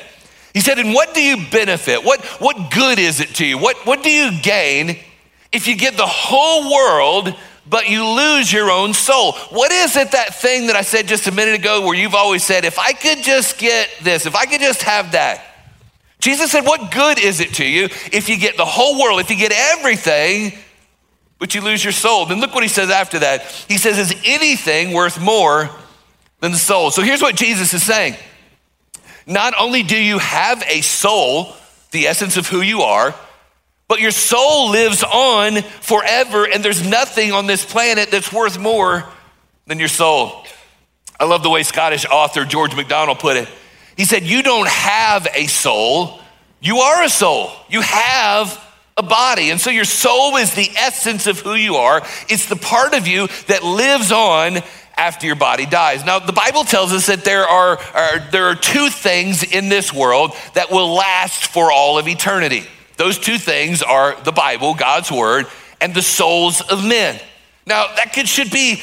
He 0.54 0.60
said, 0.60 0.78
And 0.78 0.94
what 0.94 1.14
do 1.14 1.22
you 1.22 1.48
benefit? 1.50 2.04
What, 2.04 2.24
what 2.42 2.70
good 2.70 3.00
is 3.00 3.22
it 3.22 3.30
to 3.36 3.46
you? 3.46 3.58
What, 3.58 3.78
what 3.86 4.04
do 4.04 4.12
you 4.12 4.38
gain 4.42 5.00
if 5.54 5.68
you 5.68 5.78
get 5.78 5.96
the 5.96 6.06
whole 6.06 6.70
world, 6.70 7.34
but 7.66 7.90
you 7.90 8.06
lose 8.06 8.52
your 8.52 8.70
own 8.70 8.94
soul? 8.94 9.32
What 9.52 9.72
is 9.72 9.96
it, 9.96 10.12
that 10.12 10.36
thing 10.36 10.68
that 10.68 10.76
I 10.76 10.82
said 10.82 11.08
just 11.08 11.28
a 11.28 11.32
minute 11.32 11.56
ago, 11.56 11.86
where 11.86 11.96
you've 11.96 12.14
always 12.14 12.44
said, 12.44 12.66
If 12.66 12.78
I 12.78 12.92
could 12.92 13.24
just 13.24 13.58
get 13.58 13.90
this, 14.04 14.26
if 14.26 14.36
I 14.36 14.46
could 14.46 14.60
just 14.60 14.84
have 14.84 15.14
that? 15.14 15.46
Jesus 16.20 16.52
said, 16.52 16.66
What 16.66 16.92
good 16.92 17.20
is 17.20 17.40
it 17.40 17.54
to 17.54 17.66
you 17.66 17.86
if 18.12 18.28
you 18.28 18.38
get 18.38 18.58
the 18.58 18.66
whole 18.66 19.02
world, 19.02 19.22
if 19.22 19.30
you 19.30 19.38
get 19.38 19.54
everything, 19.54 20.52
but 21.40 21.54
you 21.54 21.62
lose 21.62 21.84
your 21.84 21.94
soul? 21.94 22.26
Then 22.26 22.40
look 22.40 22.54
what 22.54 22.64
he 22.64 22.70
says 22.70 22.90
after 22.90 23.20
that. 23.20 23.44
He 23.68 23.78
says, 23.78 23.98
Is 23.98 24.16
anything 24.26 24.94
worth 24.94 25.20
more 25.20 25.70
than 26.40 26.52
the 26.52 26.58
soul? 26.58 26.92
So 26.92 27.02
here's 27.02 27.22
what 27.22 27.36
Jesus 27.36 27.74
is 27.74 27.84
saying 27.84 28.16
Not 29.26 29.54
only 29.60 29.84
do 29.84 29.98
you 29.98 30.20
have 30.20 30.64
a 30.68 30.82
soul, 30.82 31.54
the 31.92 32.08
essence 32.08 32.38
of 32.38 32.48
who 32.48 32.62
you 32.62 32.82
are, 32.82 33.16
but 33.88 34.00
your 34.00 34.12
soul 34.12 34.72
lives 34.72 35.04
on 35.04 35.62
forever, 35.62 36.46
and 36.46 36.64
there's 36.64 36.88
nothing 36.88 37.32
on 37.32 37.46
this 37.46 37.64
planet 37.64 38.10
that's 38.10 38.34
worth 38.34 38.58
more 38.58 39.06
than 39.68 39.80
your 39.80 39.88
soul. 39.88 40.44
I 41.20 41.26
love 41.26 41.44
the 41.44 41.50
way 41.50 41.64
Scottish 41.64 42.06
author 42.06 42.46
George 42.46 42.76
MacDonald 42.76 43.20
put 43.20 43.38
it. 43.38 43.48
He 43.96 44.06
said, 44.06 44.24
You 44.24 44.42
don't 44.42 44.68
have 44.68 45.28
a 45.34 45.48
soul, 45.48 46.20
you 46.60 46.78
are 46.80 47.04
a 47.04 47.10
soul. 47.10 47.52
You 47.70 47.82
have 47.82 48.62
a 48.98 49.04
body. 49.04 49.50
And 49.50 49.60
so 49.60 49.72
your 49.72 49.84
soul 49.84 50.38
is 50.38 50.56
the 50.56 50.72
essence 50.78 51.28
of 51.28 51.40
who 51.40 51.56
you 51.56 51.76
are, 51.76 52.02
it's 52.30 52.48
the 52.48 52.56
part 52.56 52.94
of 52.94 53.08
you 53.08 53.28
that 53.48 53.62
lives 53.62 54.10
on 54.14 54.60
after 54.96 55.28
your 55.28 55.36
body 55.36 55.66
dies. 55.66 56.06
Now, 56.06 56.20
the 56.20 56.32
Bible 56.32 56.64
tells 56.64 56.94
us 56.94 57.08
that 57.08 57.26
there 57.26 57.44
are, 57.44 57.78
are, 57.94 58.20
there 58.32 58.46
are 58.46 58.56
two 58.56 58.88
things 58.88 59.44
in 59.44 59.68
this 59.68 59.92
world 59.92 60.32
that 60.54 60.72
will 60.72 60.94
last 60.94 61.48
for 61.48 61.74
all 61.74 61.98
of 61.98 62.08
eternity. 62.08 62.64
Those 62.96 63.20
two 63.20 63.38
things 63.38 63.84
are 63.84 64.16
the 64.24 64.32
Bible, 64.32 64.74
God's 64.74 65.12
word, 65.12 65.48
and 65.82 65.94
the 65.94 66.02
souls 66.02 66.62
of 66.62 66.82
men. 66.86 67.20
Now, 67.68 67.94
that 67.98 68.14
could, 68.14 68.30
should 68.30 68.50
be 68.50 68.82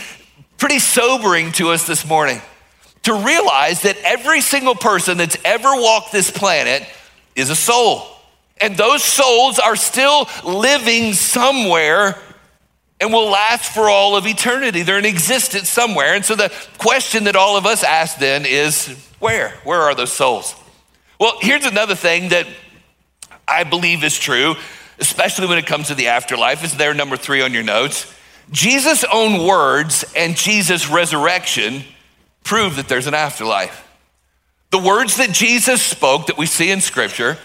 pretty 0.58 0.78
sobering 0.78 1.52
to 1.52 1.70
us 1.70 1.86
this 1.86 2.06
morning 2.06 2.42
to 3.04 3.14
realize 3.14 3.80
that 3.82 3.96
every 4.04 4.42
single 4.42 4.74
person 4.74 5.16
that's 5.16 5.38
ever 5.42 5.70
walked 5.72 6.12
this 6.12 6.30
planet 6.30 6.86
is 7.34 7.48
a 7.48 7.56
soul. 7.56 8.11
And 8.62 8.76
those 8.76 9.02
souls 9.02 9.58
are 9.58 9.74
still 9.74 10.28
living 10.44 11.14
somewhere 11.14 12.16
and 13.00 13.12
will 13.12 13.28
last 13.28 13.74
for 13.74 13.90
all 13.90 14.16
of 14.16 14.24
eternity. 14.24 14.82
They're 14.82 15.00
in 15.00 15.04
existence 15.04 15.68
somewhere. 15.68 16.14
And 16.14 16.24
so 16.24 16.36
the 16.36 16.52
question 16.78 17.24
that 17.24 17.34
all 17.34 17.56
of 17.56 17.66
us 17.66 17.82
ask 17.82 18.18
then 18.18 18.46
is 18.46 18.86
where? 19.18 19.50
Where 19.64 19.80
are 19.80 19.96
those 19.96 20.12
souls? 20.12 20.54
Well, 21.18 21.38
here's 21.40 21.66
another 21.66 21.96
thing 21.96 22.28
that 22.28 22.46
I 23.48 23.64
believe 23.64 24.04
is 24.04 24.16
true, 24.16 24.54
especially 25.00 25.48
when 25.48 25.58
it 25.58 25.66
comes 25.66 25.88
to 25.88 25.96
the 25.96 26.06
afterlife. 26.08 26.62
It's 26.62 26.74
there, 26.74 26.94
number 26.94 27.16
three 27.16 27.42
on 27.42 27.52
your 27.52 27.64
notes. 27.64 28.14
Jesus' 28.52 29.04
own 29.12 29.44
words 29.44 30.04
and 30.14 30.36
Jesus' 30.36 30.88
resurrection 30.88 31.82
prove 32.44 32.76
that 32.76 32.86
there's 32.86 33.08
an 33.08 33.14
afterlife. 33.14 33.88
The 34.70 34.78
words 34.78 35.16
that 35.16 35.32
Jesus 35.32 35.82
spoke 35.82 36.28
that 36.28 36.38
we 36.38 36.46
see 36.46 36.70
in 36.70 36.80
Scripture 36.80 37.38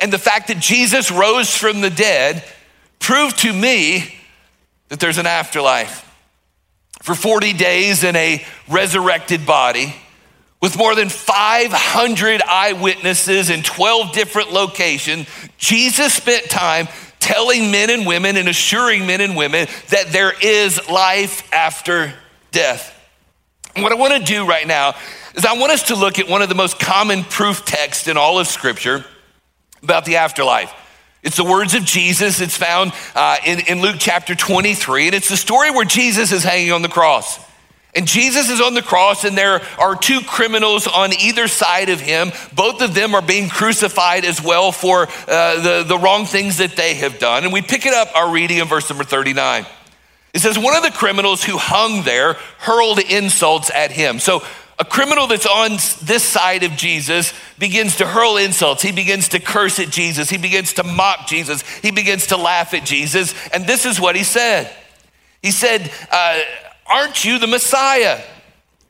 and 0.00 0.12
the 0.12 0.18
fact 0.18 0.48
that 0.48 0.58
Jesus 0.58 1.10
rose 1.10 1.56
from 1.56 1.80
the 1.80 1.90
dead 1.90 2.44
prove 2.98 3.36
to 3.38 3.52
me 3.52 4.14
that 4.88 5.00
there's 5.00 5.18
an 5.18 5.26
afterlife. 5.26 6.08
For 7.02 7.14
40 7.14 7.52
days 7.54 8.04
in 8.04 8.14
a 8.14 8.44
resurrected 8.68 9.44
body, 9.44 9.94
with 10.60 10.76
more 10.76 10.94
than 10.94 11.08
500 11.08 12.42
eyewitnesses 12.42 13.50
in 13.50 13.62
12 13.62 14.12
different 14.12 14.52
locations, 14.52 15.26
Jesus 15.58 16.14
spent 16.14 16.48
time 16.48 16.86
telling 17.18 17.72
men 17.72 17.90
and 17.90 18.06
women 18.06 18.36
and 18.36 18.48
assuring 18.48 19.06
men 19.06 19.20
and 19.20 19.36
women 19.36 19.66
that 19.88 20.08
there 20.08 20.32
is 20.40 20.88
life 20.88 21.52
after 21.52 22.14
death. 22.52 22.96
What 23.76 23.90
I 23.90 23.96
want 23.96 24.12
to 24.14 24.32
do 24.32 24.46
right 24.46 24.66
now 24.66 24.94
is 25.34 25.44
I 25.44 25.56
want 25.58 25.72
us 25.72 25.84
to 25.84 25.96
look 25.96 26.18
at 26.18 26.28
one 26.28 26.42
of 26.42 26.48
the 26.48 26.54
most 26.54 26.78
common 26.78 27.24
proof 27.24 27.64
texts 27.64 28.06
in 28.06 28.16
all 28.16 28.38
of 28.38 28.46
Scripture 28.46 29.04
about 29.82 30.04
the 30.04 30.16
afterlife. 30.16 30.72
It's 31.22 31.36
the 31.36 31.44
words 31.44 31.74
of 31.74 31.84
Jesus. 31.84 32.40
It's 32.40 32.56
found 32.56 32.92
uh, 33.14 33.36
in, 33.46 33.60
in 33.68 33.80
Luke 33.80 33.96
chapter 33.98 34.34
23, 34.34 35.06
and 35.06 35.14
it's 35.14 35.28
the 35.28 35.36
story 35.36 35.70
where 35.70 35.84
Jesus 35.84 36.32
is 36.32 36.42
hanging 36.42 36.72
on 36.72 36.82
the 36.82 36.88
cross. 36.88 37.38
And 37.94 38.06
Jesus 38.06 38.48
is 38.48 38.60
on 38.60 38.74
the 38.74 38.82
cross, 38.82 39.24
and 39.24 39.36
there 39.36 39.60
are 39.78 39.94
two 39.94 40.20
criminals 40.22 40.86
on 40.86 41.12
either 41.12 41.46
side 41.46 41.90
of 41.90 42.00
him. 42.00 42.32
Both 42.54 42.80
of 42.80 42.94
them 42.94 43.14
are 43.14 43.22
being 43.22 43.50
crucified 43.50 44.24
as 44.24 44.42
well 44.42 44.72
for 44.72 45.08
uh, 45.28 45.60
the, 45.60 45.84
the 45.86 45.98
wrong 45.98 46.24
things 46.24 46.56
that 46.58 46.74
they 46.74 46.94
have 46.94 47.18
done. 47.18 47.44
And 47.44 47.52
we 47.52 47.60
pick 47.60 47.84
it 47.84 47.92
up, 47.92 48.08
our 48.16 48.32
reading 48.32 48.58
in 48.58 48.66
verse 48.66 48.88
number 48.88 49.04
39. 49.04 49.66
It 50.32 50.40
says, 50.40 50.58
one 50.58 50.74
of 50.74 50.82
the 50.82 50.90
criminals 50.90 51.44
who 51.44 51.58
hung 51.58 52.02
there 52.02 52.34
hurled 52.58 52.98
insults 52.98 53.70
at 53.70 53.92
him. 53.92 54.18
So 54.18 54.42
a 54.82 54.84
criminal 54.84 55.28
that's 55.28 55.46
on 55.46 55.70
this 56.04 56.24
side 56.24 56.64
of 56.64 56.72
Jesus 56.72 57.32
begins 57.56 57.98
to 57.98 58.04
hurl 58.04 58.36
insults. 58.36 58.82
He 58.82 58.90
begins 58.90 59.28
to 59.28 59.38
curse 59.38 59.78
at 59.78 59.90
Jesus. 59.90 60.28
He 60.28 60.38
begins 60.38 60.72
to 60.72 60.82
mock 60.82 61.28
Jesus. 61.28 61.62
He 61.78 61.92
begins 61.92 62.26
to 62.28 62.36
laugh 62.36 62.74
at 62.74 62.84
Jesus. 62.84 63.32
And 63.54 63.64
this 63.64 63.86
is 63.86 64.00
what 64.00 64.16
he 64.16 64.24
said 64.24 64.68
He 65.40 65.52
said, 65.52 65.88
uh, 66.10 66.40
Aren't 66.84 67.24
you 67.24 67.38
the 67.38 67.46
Messiah? 67.46 68.20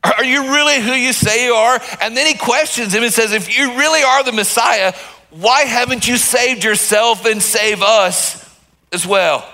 Are 0.03 0.23
you 0.23 0.51
really 0.51 0.81
who 0.81 0.93
you 0.93 1.13
say 1.13 1.45
you 1.45 1.53
are? 1.53 1.79
And 2.01 2.17
then 2.17 2.25
he 2.25 2.33
questions 2.33 2.95
him 2.95 3.03
and 3.03 3.13
says, 3.13 3.31
If 3.31 3.55
you 3.55 3.77
really 3.77 4.01
are 4.01 4.23
the 4.23 4.31
Messiah, 4.31 4.95
why 5.29 5.61
haven't 5.61 6.07
you 6.07 6.17
saved 6.17 6.63
yourself 6.63 7.23
and 7.27 7.39
save 7.39 7.83
us 7.83 8.43
as 8.91 9.05
well? 9.05 9.47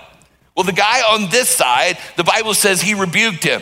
Well, 0.56 0.64
the 0.64 0.72
guy 0.72 1.02
on 1.02 1.28
this 1.28 1.50
side, 1.50 1.98
the 2.16 2.24
Bible 2.24 2.54
says 2.54 2.80
he 2.80 2.94
rebuked 2.94 3.44
him. 3.44 3.60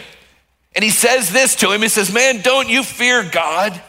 And 0.78 0.84
he 0.84 0.90
says 0.90 1.32
this 1.32 1.56
to 1.56 1.72
him 1.72 1.82
He 1.82 1.88
says, 1.88 2.12
Man, 2.12 2.40
don't 2.40 2.68
you 2.68 2.84
fear 2.84 3.28
God? 3.28 3.82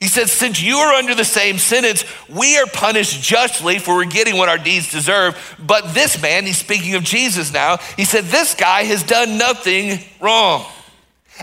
He 0.00 0.08
says, 0.08 0.32
Since 0.32 0.60
you 0.60 0.76
are 0.78 0.94
under 0.94 1.14
the 1.14 1.24
same 1.24 1.56
sentence, 1.56 2.04
we 2.28 2.58
are 2.58 2.66
punished 2.66 3.22
justly 3.22 3.78
for 3.78 4.04
getting 4.04 4.36
what 4.36 4.48
our 4.48 4.58
deeds 4.58 4.90
deserve. 4.90 5.56
But 5.64 5.94
this 5.94 6.20
man, 6.20 6.46
he's 6.46 6.58
speaking 6.58 6.96
of 6.96 7.04
Jesus 7.04 7.52
now, 7.52 7.76
he 7.96 8.04
said, 8.04 8.24
This 8.24 8.56
guy 8.56 8.82
has 8.82 9.04
done 9.04 9.38
nothing 9.38 10.00
wrong. 10.20 10.66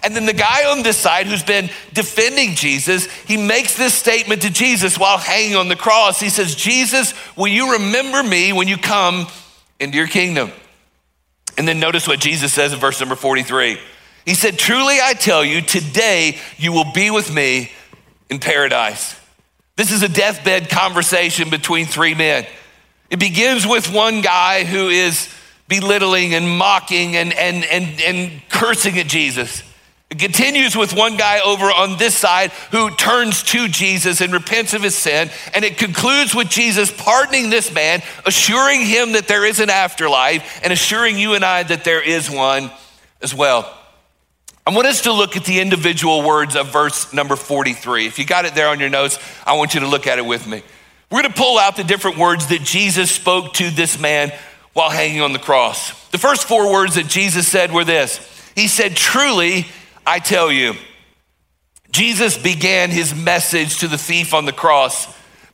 And 0.03 0.13
then 0.13 0.25
the 0.25 0.33
guy 0.33 0.69
on 0.69 0.83
this 0.83 0.97
side 0.97 1.27
who's 1.27 1.43
been 1.43 1.69
defending 1.93 2.55
Jesus, 2.55 3.09
he 3.21 3.37
makes 3.37 3.77
this 3.77 3.93
statement 3.93 4.41
to 4.41 4.49
Jesus 4.49 4.99
while 4.99 5.17
hanging 5.17 5.55
on 5.55 5.69
the 5.69 5.77
cross. 5.77 6.19
He 6.19 6.29
says, 6.29 6.55
Jesus, 6.55 7.13
will 7.37 7.47
you 7.47 7.71
remember 7.71 8.21
me 8.21 8.51
when 8.51 8.67
you 8.67 8.75
come 8.75 9.27
into 9.79 9.97
your 9.97 10.07
kingdom? 10.07 10.51
And 11.57 11.65
then 11.65 11.79
notice 11.79 12.05
what 12.05 12.19
Jesus 12.19 12.51
says 12.51 12.73
in 12.73 12.79
verse 12.79 12.99
number 12.99 13.15
43. 13.15 13.79
He 14.27 14.33
said, 14.33 14.59
Truly 14.59 14.97
I 15.01 15.13
tell 15.13 15.43
you, 15.45 15.61
today 15.61 16.37
you 16.57 16.73
will 16.73 16.91
be 16.91 17.09
with 17.09 17.33
me 17.33 17.71
in 18.29 18.39
paradise. 18.39 19.15
This 19.77 19.89
is 19.89 20.03
a 20.03 20.09
deathbed 20.09 20.69
conversation 20.69 21.49
between 21.49 21.85
three 21.85 22.13
men. 22.13 22.45
It 23.09 23.19
begins 23.19 23.65
with 23.65 23.89
one 23.89 24.19
guy 24.19 24.65
who 24.65 24.89
is 24.89 25.33
belittling 25.69 26.33
and 26.33 26.45
mocking 26.57 27.15
and, 27.15 27.31
and, 27.33 27.63
and, 27.63 28.01
and 28.01 28.41
cursing 28.49 28.99
at 28.99 29.07
Jesus. 29.07 29.63
It 30.09 30.19
continues 30.19 30.75
with 30.75 30.93
one 30.93 31.15
guy 31.15 31.39
over 31.39 31.65
on 31.65 31.97
this 31.97 32.15
side 32.15 32.51
who 32.71 32.93
turns 32.95 33.43
to 33.43 33.69
Jesus 33.69 34.19
and 34.19 34.33
repents 34.33 34.73
of 34.73 34.83
his 34.83 34.95
sin. 34.95 35.29
And 35.53 35.63
it 35.63 35.77
concludes 35.77 36.35
with 36.35 36.49
Jesus 36.49 36.91
pardoning 36.91 37.49
this 37.49 37.73
man, 37.73 38.01
assuring 38.25 38.81
him 38.81 39.13
that 39.13 39.29
there 39.29 39.45
is 39.45 39.61
an 39.61 39.69
afterlife, 39.69 40.59
and 40.63 40.73
assuring 40.73 41.17
you 41.17 41.33
and 41.35 41.45
I 41.45 41.63
that 41.63 41.85
there 41.85 42.01
is 42.01 42.29
one 42.29 42.71
as 43.21 43.33
well. 43.33 43.73
I 44.67 44.69
want 44.69 44.85
us 44.85 45.03
to 45.03 45.13
look 45.13 45.37
at 45.37 45.45
the 45.45 45.61
individual 45.61 46.23
words 46.23 46.57
of 46.57 46.73
verse 46.73 47.13
number 47.13 47.37
43. 47.37 48.05
If 48.05 48.19
you 48.19 48.25
got 48.25 48.43
it 48.43 48.53
there 48.53 48.67
on 48.67 48.81
your 48.81 48.89
notes, 48.89 49.17
I 49.45 49.55
want 49.55 49.73
you 49.73 49.79
to 49.79 49.87
look 49.87 50.07
at 50.07 50.19
it 50.19 50.25
with 50.25 50.45
me. 50.45 50.61
We're 51.09 51.21
going 51.21 51.31
to 51.31 51.39
pull 51.39 51.57
out 51.57 51.77
the 51.77 51.85
different 51.85 52.17
words 52.17 52.47
that 52.47 52.63
Jesus 52.63 53.09
spoke 53.09 53.53
to 53.53 53.69
this 53.69 53.97
man 53.97 54.33
while 54.73 54.89
hanging 54.89 55.21
on 55.21 55.31
the 55.31 55.39
cross. 55.39 56.09
The 56.09 56.17
first 56.17 56.49
four 56.49 56.69
words 56.69 56.95
that 56.95 57.07
Jesus 57.07 57.47
said 57.47 57.71
were 57.71 57.85
this 57.85 58.19
He 58.55 58.67
said, 58.67 58.97
Truly, 58.97 59.67
I 60.05 60.19
tell 60.19 60.51
you. 60.51 60.73
Jesus 61.89 62.37
began 62.37 62.89
his 62.89 63.15
message 63.15 63.79
to 63.79 63.87
the 63.87 63.97
thief 63.97 64.33
on 64.33 64.43
the 64.43 64.51
cross 64.51 65.07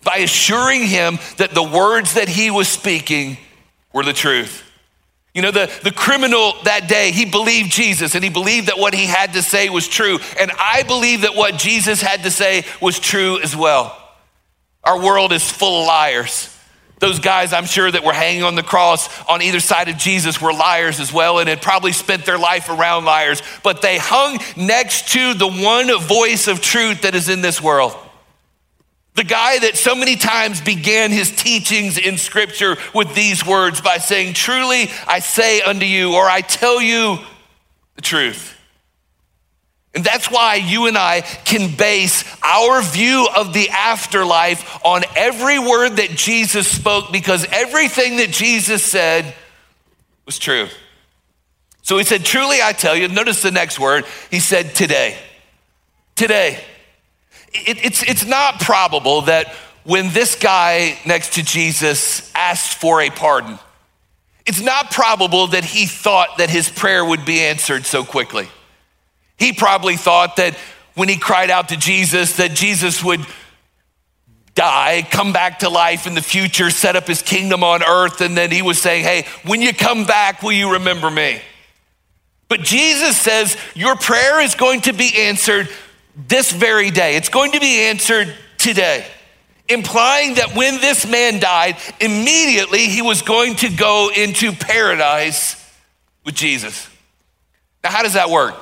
by 0.04 0.18
assuring 0.18 0.88
him 0.88 1.20
that 1.38 1.52
the 1.52 1.62
words 1.62 2.16
that 2.16 2.30
he 2.30 2.50
was 2.50 2.68
speaking 2.68 3.38
were 3.94 4.04
the 4.04 4.12
truth. 4.12 4.64
You 5.34 5.42
know, 5.42 5.52
the, 5.52 5.72
the 5.84 5.92
criminal 5.92 6.54
that 6.64 6.88
day, 6.88 7.12
he 7.12 7.26
believed 7.26 7.72
Jesus 7.72 8.14
and 8.14 8.24
he 8.24 8.30
believed 8.30 8.68
that 8.68 8.78
what 8.78 8.94
he 8.94 9.06
had 9.06 9.34
to 9.34 9.42
say 9.42 9.70
was 9.70 9.88
true. 9.88 10.20
And 10.40 10.52
I 10.60 10.84
believe 10.84 11.22
that 11.22 11.36
what 11.36 11.58
Jesus 11.58 12.02
had 12.02 12.24
to 12.24 12.32
say 12.32 12.66
was 12.80 13.00
true 13.00 13.40
as 13.42 13.56
well. 13.56 13.98
Our 14.84 15.02
world 15.02 15.34
is 15.34 15.50
full 15.50 15.82
of 15.82 15.88
liars. 15.88 16.50
Those 17.00 17.20
guys, 17.20 17.52
I'm 17.52 17.66
sure, 17.66 17.90
that 17.90 18.04
were 18.04 18.14
hanging 18.14 18.44
on 18.44 18.56
the 18.56 18.64
cross 18.64 19.10
on 19.28 19.42
either 19.42 19.60
side 19.60 19.90
of 19.90 19.98
Jesus 19.98 20.40
were 20.40 20.54
liars 20.54 21.00
as 21.00 21.12
well 21.12 21.40
and 21.40 21.50
had 21.50 21.62
probably 21.62 21.94
spent 21.94 22.26
their 22.26 22.38
life 22.38 22.70
around 22.70 23.06
liars. 23.06 23.42
But 23.64 23.82
they 23.82 23.98
hung 23.98 24.40
next 24.56 25.10
to 25.10 25.34
the 25.34 25.50
one 25.50 26.00
voice 26.00 26.48
of 26.48 26.62
truth 26.62 27.02
that 27.02 27.16
is 27.16 27.28
in 27.28 27.42
this 27.42 27.60
world. 27.60 27.94
The 29.16 29.24
guy 29.24 29.60
that 29.60 29.78
so 29.78 29.94
many 29.94 30.16
times 30.16 30.60
began 30.60 31.12
his 31.12 31.30
teachings 31.30 32.00
in 32.00 32.18
scripture 32.18 32.78
with 32.96 33.14
these 33.14 33.46
words 33.46 33.80
by 33.80 33.98
saying, 33.98 34.34
Truly 34.34 34.90
I 35.08 35.20
say 35.20 35.62
unto 35.62 35.86
you, 35.86 36.16
or 36.16 36.26
I 36.26 36.42
tell 36.42 36.82
you 36.82 37.20
the 37.96 38.02
truth. 38.02 38.58
And 39.96 40.04
that's 40.04 40.32
why 40.32 40.56
you 40.56 40.88
and 40.88 40.98
I 40.98 41.22
can 41.22 41.76
base 41.76 42.24
our 42.44 42.82
view 42.82 43.28
of 43.36 43.54
the 43.54 43.70
afterlife 43.70 44.84
on 44.84 45.04
every 45.16 45.60
word 45.60 45.98
that 45.98 46.10
Jesus 46.10 46.68
spoke 46.68 47.12
because 47.12 47.46
everything 47.52 48.18
that 48.18 48.32
Jesus 48.32 48.84
said 48.84 49.36
was 50.26 50.40
true. 50.40 50.68
So 51.84 52.00
he 52.00 52.04
said, 52.04 52.26
Truly 52.26 52.58
I 52.64 52.74
tell 52.74 52.96
you, 52.96 53.08
notice 53.08 53.44
the 53.44 53.52
next 53.52 53.80
word. 53.80 54.06
He 54.32 54.40
said, 54.40 54.74
Today. 54.74 55.16
Today. 56.16 56.64
It, 57.54 57.86
it's, 57.86 58.04
it's 58.04 58.26
not 58.26 58.60
probable 58.60 59.22
that 59.22 59.54
when 59.84 60.12
this 60.14 60.36
guy 60.36 60.98
next 61.06 61.34
to 61.34 61.44
Jesus 61.44 62.32
asked 62.34 62.80
for 62.80 63.02
a 63.02 63.10
pardon, 63.10 63.60
it's 64.46 64.62
not 64.62 64.92
probable 64.92 65.48
that 65.48 65.64
he 65.64 65.86
thought 65.86 66.38
that 66.38 66.50
his 66.50 66.70
prayer 66.70 67.04
would 67.04 67.26
be 67.26 67.40
answered 67.42 67.86
so 67.86 68.04
quickly. 68.04 68.48
He 69.38 69.54
probably 69.54 69.96
thought 69.96 70.36
that 70.38 70.58
when 70.96 71.10
he 71.10 71.18
cried 71.18 71.50
out 71.50 71.70
to 71.70 71.78
Jesus, 71.78 72.38
that 72.38 72.54
Jesus 72.54 73.04
would 73.04 73.26
die, 74.56 75.08
come 75.10 75.34
back 75.34 75.60
to 75.60 75.70
life 75.70 76.06
in 76.06 76.14
the 76.14 76.22
future, 76.22 76.70
set 76.70 76.96
up 76.96 77.08
his 77.08 77.22
kingdom 77.22 77.64
on 77.64 77.84
earth, 77.84 78.22
and 78.22 78.38
then 78.38 78.52
he 78.52 78.62
was 78.62 78.80
saying, 78.80 79.04
Hey, 79.04 79.26
when 79.46 79.62
you 79.62 79.74
come 79.74 80.06
back, 80.06 80.44
will 80.44 80.52
you 80.52 80.74
remember 80.74 81.10
me? 81.10 81.42
But 82.50 82.62
Jesus 82.62 83.18
says, 83.18 83.58
Your 83.74 83.96
prayer 83.96 84.42
is 84.42 84.56
going 84.56 84.82
to 84.82 84.94
be 84.94 85.12
answered 85.18 85.70
this 86.16 86.52
very 86.52 86.92
day. 86.92 87.16
It's 87.16 87.30
going 87.30 87.52
to 87.54 87.60
be 87.60 87.82
answered 87.82 88.34
today, 88.58 89.06
implying 89.68 90.36
that 90.36 90.56
when 90.56 90.80
this 90.80 91.08
man 91.08 91.40
died, 91.40 91.78
immediately 92.00 92.88
he 92.88 93.02
was 93.02 93.22
going 93.22 93.56
to 93.58 93.70
go 93.70 94.12
into 94.16 94.52
paradise 94.52 95.56
with 96.24 96.36
Jesus. 96.36 96.88
Now, 97.84 97.92
how 97.92 98.04
does 98.04 98.14
that 98.14 98.30
work? 98.30 98.56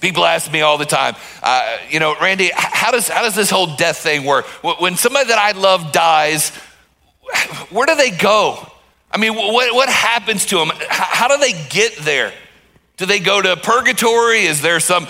People 0.00 0.24
ask 0.24 0.52
me 0.52 0.60
all 0.60 0.78
the 0.78 0.84
time, 0.84 1.16
uh, 1.42 1.78
you 1.90 1.98
know, 1.98 2.14
Randy, 2.20 2.50
how 2.54 2.92
does, 2.92 3.08
how 3.08 3.22
does 3.22 3.34
this 3.34 3.50
whole 3.50 3.74
death 3.74 3.98
thing 3.98 4.24
work? 4.24 4.44
When 4.80 4.96
somebody 4.96 5.28
that 5.28 5.38
I 5.38 5.58
love 5.58 5.90
dies, 5.90 6.50
where 7.70 7.86
do 7.86 7.96
they 7.96 8.10
go? 8.10 8.64
I 9.10 9.18
mean, 9.18 9.34
what, 9.34 9.74
what 9.74 9.88
happens 9.88 10.46
to 10.46 10.56
them? 10.56 10.70
How 10.88 11.28
do 11.28 11.38
they 11.38 11.52
get 11.68 11.96
there? 11.96 12.32
Do 12.96 13.06
they 13.06 13.18
go 13.18 13.40
to 13.40 13.56
purgatory? 13.56 14.42
Is 14.42 14.60
there 14.60 14.78
some 14.80 15.08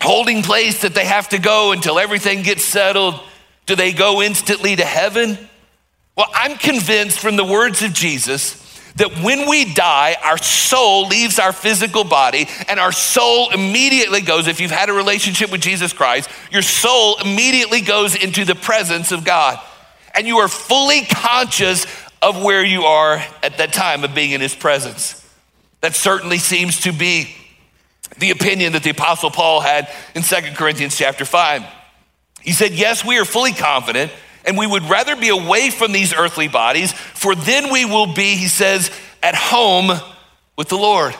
holding 0.00 0.42
place 0.42 0.82
that 0.82 0.94
they 0.94 1.04
have 1.04 1.28
to 1.30 1.38
go 1.38 1.72
until 1.72 1.98
everything 1.98 2.42
gets 2.42 2.64
settled? 2.64 3.20
Do 3.66 3.74
they 3.74 3.92
go 3.92 4.22
instantly 4.22 4.76
to 4.76 4.84
heaven? 4.84 5.38
Well, 6.16 6.28
I'm 6.34 6.56
convinced 6.56 7.18
from 7.18 7.36
the 7.36 7.44
words 7.44 7.82
of 7.82 7.92
Jesus 7.92 8.62
that 8.96 9.22
when 9.22 9.48
we 9.48 9.74
die, 9.74 10.16
our 10.24 10.38
soul 10.38 11.06
leaves 11.08 11.38
our 11.38 11.52
physical 11.52 12.02
body 12.02 12.48
and 12.68 12.80
our 12.80 12.92
soul 12.92 13.50
immediately 13.50 14.22
goes, 14.22 14.46
if 14.46 14.60
you've 14.60 14.70
had 14.70 14.88
a 14.88 14.94
relationship 14.94 15.52
with 15.52 15.60
Jesus 15.60 15.92
Christ, 15.92 16.30
your 16.50 16.62
soul 16.62 17.18
immediately 17.20 17.82
goes 17.82 18.14
into 18.14 18.44
the 18.44 18.54
presence 18.54 19.12
of 19.12 19.24
God. 19.24 19.60
And 20.14 20.26
you 20.26 20.38
are 20.38 20.48
fully 20.48 21.02
conscious 21.04 21.86
of 22.22 22.42
where 22.42 22.64
you 22.64 22.84
are 22.84 23.16
at 23.42 23.58
that 23.58 23.74
time 23.74 24.02
of 24.02 24.14
being 24.14 24.30
in 24.30 24.40
his 24.40 24.54
presence. 24.54 25.22
That 25.82 25.94
certainly 25.94 26.38
seems 26.38 26.80
to 26.80 26.92
be 26.92 27.36
the 28.18 28.30
opinion 28.30 28.72
that 28.72 28.82
the 28.82 28.90
apostle 28.90 29.30
Paul 29.30 29.60
had 29.60 29.88
in 30.14 30.22
Second 30.22 30.56
Corinthians 30.56 30.96
chapter 30.96 31.24
5. 31.24 31.64
He 32.40 32.52
said, 32.52 32.72
Yes, 32.72 33.04
we 33.04 33.18
are 33.18 33.24
fully 33.24 33.52
confident 33.52 34.12
and 34.46 34.56
we 34.56 34.66
would 34.66 34.84
rather 34.84 35.16
be 35.16 35.28
away 35.28 35.70
from 35.70 35.92
these 35.92 36.14
earthly 36.14 36.48
bodies, 36.48 36.92
for 36.92 37.34
then 37.34 37.72
we 37.72 37.84
will 37.84 38.14
be, 38.14 38.36
he 38.36 38.46
says, 38.46 38.90
at 39.22 39.34
home 39.34 39.90
with 40.56 40.68
the 40.68 40.76
Lord. 40.76 41.14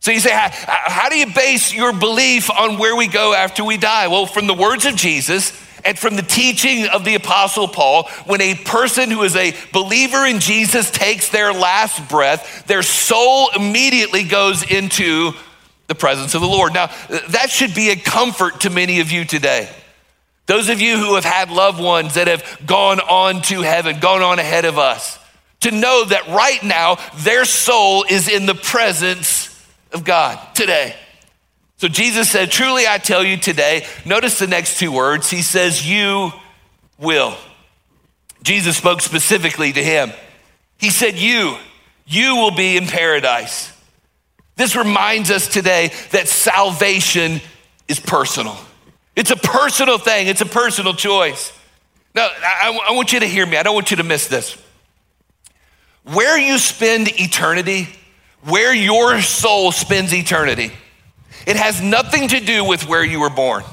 So 0.00 0.10
you 0.10 0.20
say, 0.20 0.32
how, 0.32 0.48
how, 0.50 1.08
do 1.08 1.16
you 1.16 1.32
base 1.32 1.72
your 1.72 1.92
belief 1.92 2.50
on 2.50 2.78
where 2.78 2.96
we 2.96 3.06
go 3.06 3.34
after 3.34 3.62
we 3.64 3.76
die? 3.76 4.08
Well, 4.08 4.26
from 4.26 4.46
the 4.46 4.54
words 4.54 4.86
of 4.86 4.96
Jesus 4.96 5.52
and 5.84 5.98
from 5.98 6.16
the 6.16 6.22
teaching 6.22 6.86
of 6.86 7.04
the 7.04 7.14
Apostle 7.14 7.68
Paul, 7.68 8.08
when 8.26 8.40
a 8.40 8.54
person 8.54 9.10
who 9.10 9.22
is 9.22 9.36
a 9.36 9.54
believer 9.72 10.26
in 10.26 10.40
Jesus 10.40 10.90
takes 10.90 11.28
their 11.28 11.52
last 11.52 12.08
breath, 12.08 12.66
their 12.66 12.82
soul 12.82 13.50
immediately 13.54 14.24
goes 14.24 14.68
into 14.68 15.32
the 15.90 15.94
presence 15.96 16.36
of 16.36 16.40
the 16.40 16.46
Lord. 16.46 16.72
Now, 16.72 16.86
that 17.30 17.50
should 17.50 17.74
be 17.74 17.90
a 17.90 17.96
comfort 17.96 18.60
to 18.60 18.70
many 18.70 19.00
of 19.00 19.10
you 19.10 19.24
today. 19.24 19.68
Those 20.46 20.68
of 20.68 20.80
you 20.80 20.96
who 20.96 21.16
have 21.16 21.24
had 21.24 21.50
loved 21.50 21.80
ones 21.80 22.14
that 22.14 22.28
have 22.28 22.64
gone 22.64 23.00
on 23.00 23.42
to 23.42 23.62
heaven, 23.62 23.98
gone 23.98 24.22
on 24.22 24.38
ahead 24.38 24.64
of 24.64 24.78
us, 24.78 25.18
to 25.60 25.72
know 25.72 26.04
that 26.04 26.28
right 26.28 26.62
now 26.62 26.96
their 27.16 27.44
soul 27.44 28.04
is 28.08 28.28
in 28.28 28.46
the 28.46 28.54
presence 28.54 29.48
of 29.92 30.04
God 30.04 30.38
today. 30.54 30.94
So 31.78 31.88
Jesus 31.88 32.30
said, 32.30 32.52
Truly 32.52 32.86
I 32.86 32.98
tell 32.98 33.24
you 33.24 33.36
today, 33.36 33.84
notice 34.06 34.38
the 34.38 34.46
next 34.46 34.78
two 34.78 34.92
words. 34.92 35.28
He 35.28 35.42
says, 35.42 35.84
You 35.84 36.30
will. 36.98 37.36
Jesus 38.44 38.76
spoke 38.76 39.00
specifically 39.00 39.72
to 39.72 39.82
him. 39.82 40.12
He 40.78 40.90
said, 40.90 41.16
You, 41.16 41.56
you 42.06 42.36
will 42.36 42.54
be 42.54 42.76
in 42.76 42.86
paradise. 42.86 43.72
This 44.60 44.76
reminds 44.76 45.30
us 45.30 45.48
today 45.48 45.90
that 46.10 46.28
salvation 46.28 47.40
is 47.88 47.98
personal. 47.98 48.58
It's 49.16 49.30
a 49.30 49.36
personal 49.36 49.96
thing, 49.96 50.26
it's 50.26 50.42
a 50.42 50.46
personal 50.46 50.92
choice. 50.92 51.50
Now, 52.14 52.28
I, 52.44 52.78
I 52.90 52.92
want 52.92 53.14
you 53.14 53.20
to 53.20 53.26
hear 53.26 53.46
me. 53.46 53.56
I 53.56 53.62
don't 53.62 53.74
want 53.74 53.90
you 53.90 53.96
to 53.96 54.02
miss 54.02 54.26
this. 54.26 54.62
Where 56.04 56.38
you 56.38 56.58
spend 56.58 57.08
eternity, 57.18 57.88
where 58.42 58.74
your 58.74 59.22
soul 59.22 59.72
spends 59.72 60.12
eternity, 60.12 60.72
it 61.46 61.56
has 61.56 61.80
nothing 61.80 62.28
to 62.28 62.40
do 62.40 62.62
with 62.62 62.86
where 62.86 63.02
you 63.02 63.20
were 63.20 63.30
born. 63.30 63.64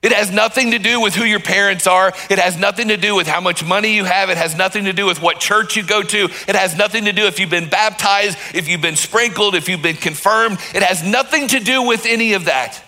It 0.00 0.12
has 0.12 0.30
nothing 0.30 0.70
to 0.70 0.78
do 0.78 1.00
with 1.00 1.16
who 1.16 1.24
your 1.24 1.40
parents 1.40 1.88
are. 1.88 2.12
It 2.30 2.38
has 2.38 2.56
nothing 2.56 2.88
to 2.88 2.96
do 2.96 3.16
with 3.16 3.26
how 3.26 3.40
much 3.40 3.64
money 3.64 3.96
you 3.96 4.04
have. 4.04 4.30
It 4.30 4.36
has 4.36 4.54
nothing 4.54 4.84
to 4.84 4.92
do 4.92 5.06
with 5.06 5.20
what 5.20 5.40
church 5.40 5.76
you 5.76 5.82
go 5.82 6.02
to. 6.02 6.24
It 6.46 6.54
has 6.54 6.76
nothing 6.76 7.06
to 7.06 7.12
do 7.12 7.26
if 7.26 7.40
you've 7.40 7.50
been 7.50 7.68
baptized, 7.68 8.38
if 8.54 8.68
you've 8.68 8.80
been 8.80 8.94
sprinkled, 8.94 9.56
if 9.56 9.68
you've 9.68 9.82
been 9.82 9.96
confirmed. 9.96 10.58
It 10.72 10.84
has 10.84 11.02
nothing 11.02 11.48
to 11.48 11.58
do 11.58 11.82
with 11.82 12.06
any 12.06 12.34
of 12.34 12.44
that. 12.44 12.80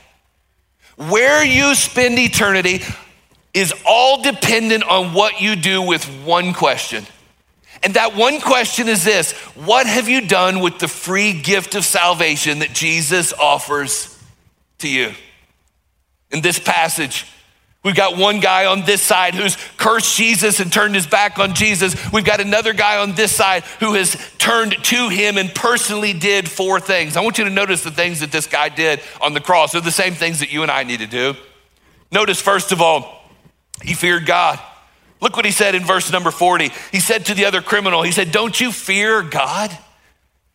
Where 0.96 1.44
you 1.44 1.74
spend 1.74 2.16
eternity 2.18 2.82
is 3.54 3.74
all 3.84 4.22
dependent 4.22 4.84
on 4.84 5.12
what 5.12 5.40
you 5.40 5.56
do 5.56 5.82
with 5.82 6.04
one 6.24 6.52
question. 6.52 7.04
And 7.82 7.94
that 7.94 8.14
one 8.14 8.40
question 8.40 8.88
is 8.88 9.02
this 9.04 9.32
What 9.56 9.86
have 9.86 10.08
you 10.08 10.28
done 10.28 10.60
with 10.60 10.78
the 10.78 10.86
free 10.86 11.32
gift 11.32 11.74
of 11.74 11.84
salvation 11.84 12.60
that 12.60 12.72
Jesus 12.72 13.32
offers 13.32 14.16
to 14.78 14.88
you? 14.88 15.12
In 16.30 16.40
this 16.40 16.58
passage, 16.58 17.26
We've 17.82 17.96
got 17.96 18.18
one 18.18 18.40
guy 18.40 18.66
on 18.66 18.84
this 18.84 19.00
side 19.00 19.34
who's 19.34 19.56
cursed 19.78 20.14
Jesus 20.14 20.60
and 20.60 20.70
turned 20.70 20.94
his 20.94 21.06
back 21.06 21.38
on 21.38 21.54
Jesus. 21.54 21.96
We've 22.12 22.24
got 22.24 22.38
another 22.38 22.74
guy 22.74 22.98
on 22.98 23.14
this 23.14 23.34
side 23.34 23.62
who 23.80 23.94
has 23.94 24.18
turned 24.36 24.72
to 24.84 25.08
him 25.08 25.38
and 25.38 25.54
personally 25.54 26.12
did 26.12 26.46
four 26.46 26.78
things. 26.78 27.16
I 27.16 27.22
want 27.22 27.38
you 27.38 27.44
to 27.44 27.50
notice 27.50 27.82
the 27.82 27.90
things 27.90 28.20
that 28.20 28.30
this 28.30 28.46
guy 28.46 28.68
did 28.68 29.00
on 29.22 29.32
the 29.32 29.40
cross. 29.40 29.72
They're 29.72 29.80
the 29.80 29.90
same 29.90 30.12
things 30.12 30.40
that 30.40 30.52
you 30.52 30.60
and 30.60 30.70
I 30.70 30.82
need 30.82 30.98
to 30.98 31.06
do. 31.06 31.34
Notice, 32.12 32.40
first 32.40 32.70
of 32.70 32.82
all, 32.82 33.24
he 33.82 33.94
feared 33.94 34.26
God. 34.26 34.60
Look 35.22 35.36
what 35.36 35.46
he 35.46 35.50
said 35.50 35.74
in 35.74 35.82
verse 35.82 36.12
number 36.12 36.30
40. 36.30 36.70
He 36.92 37.00
said 37.00 37.26
to 37.26 37.34
the 37.34 37.46
other 37.46 37.62
criminal, 37.62 38.02
He 38.02 38.12
said, 38.12 38.30
Don't 38.30 38.60
you 38.60 38.72
fear 38.72 39.22
God? 39.22 39.76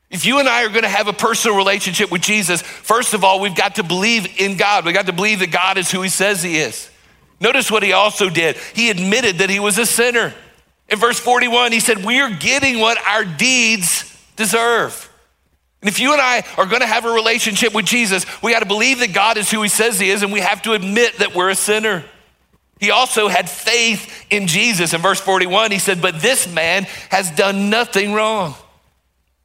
If 0.10 0.26
you 0.26 0.40
and 0.40 0.48
I 0.48 0.64
are 0.66 0.70
going 0.70 0.84
to 0.84 0.90
have 0.90 1.08
a 1.08 1.14
personal 1.14 1.58
relationship 1.58 2.12
with 2.12 2.22
Jesus, 2.22 2.62
first 2.62 3.14
of 3.14 3.24
all, 3.24 3.40
we've 3.40 3.56
got 3.56 3.76
to 3.76 3.84
believe 3.84 4.40
in 4.40 4.56
God. 4.56 4.86
We've 4.86 4.94
got 4.94 5.08
to 5.08 5.14
believe 5.14 5.40
that 5.40 5.52
God 5.52 5.78
is 5.78 5.90
who 5.92 6.02
he 6.02 6.10
says 6.10 6.44
he 6.44 6.58
is. 6.58 6.90
Notice 7.40 7.70
what 7.70 7.84
he 7.84 7.92
also 7.92 8.30
did. 8.30 8.56
He 8.74 8.90
admitted 8.90 9.40
that 9.40 9.50
he 9.50 9.60
was 9.60 9.78
a 9.78 9.86
sinner. 9.86 10.34
In 10.88 11.00
verse 11.00 11.20
41, 11.20 11.72
he 11.72 11.80
said, 11.80 12.06
We 12.06 12.20
are 12.22 12.30
getting 12.30 12.80
what 12.80 12.98
our 13.08 13.26
deeds 13.26 14.12
deserve. 14.36 15.12
And 15.82 15.90
if 15.90 16.00
you 16.00 16.14
and 16.14 16.22
I 16.22 16.44
are 16.58 16.66
going 16.66 16.82
to 16.82 16.88
have 16.88 17.06
a 17.06 17.12
relationship 17.12 17.74
with 17.74 17.86
Jesus, 17.86 18.26
we 18.42 18.52
got 18.52 18.62
to 18.62 18.66
believe 18.66 19.00
that 19.00 19.14
God 19.14 19.38
is 19.38 19.52
who 19.52 19.62
he 19.62 19.70
says 19.70 20.00
he 20.00 20.10
is, 20.10 20.24
and 20.24 20.32
we 20.32 20.40
have 20.40 20.62
to 20.64 20.74
admit 20.74 21.18
that 21.18 21.36
we're 21.36 21.50
a 21.50 21.56
sinner. 21.56 22.04
He 22.80 22.92
also 22.92 23.28
had 23.28 23.50
faith 23.50 24.26
in 24.30 24.48
Jesus. 24.48 24.94
In 24.94 25.02
verse 25.02 25.20
41, 25.20 25.72
he 25.72 25.80
said, 25.80 26.02
But 26.02 26.22
this 26.22 26.52
man 26.52 26.84
has 27.10 27.32
done 27.32 27.70
nothing 27.70 28.14
wrong. 28.14 28.56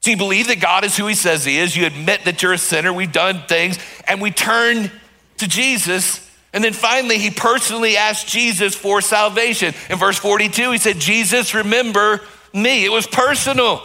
So 0.00 0.10
you 0.10 0.16
believe 0.16 0.48
that 0.48 0.60
God 0.60 0.84
is 0.84 0.96
who 0.96 1.06
he 1.06 1.14
says 1.14 1.44
he 1.44 1.58
is. 1.58 1.76
You 1.76 1.86
admit 1.86 2.24
that 2.24 2.42
you're 2.42 2.54
a 2.54 2.58
sinner. 2.58 2.92
We've 2.92 3.12
done 3.12 3.42
things, 3.46 3.78
and 4.06 4.20
we 4.20 4.30
turn 4.30 4.90
to 5.38 5.48
Jesus. 5.48 6.26
And 6.52 6.64
then 6.64 6.72
finally, 6.72 7.18
he 7.18 7.30
personally 7.30 7.96
asked 7.96 8.26
Jesus 8.26 8.74
for 8.74 9.02
salvation. 9.02 9.74
In 9.90 9.98
verse 9.98 10.18
42, 10.18 10.72
he 10.72 10.78
said, 10.78 10.98
Jesus, 10.98 11.54
remember 11.54 12.20
me. 12.54 12.84
It 12.84 12.90
was 12.90 13.06
personal. 13.06 13.82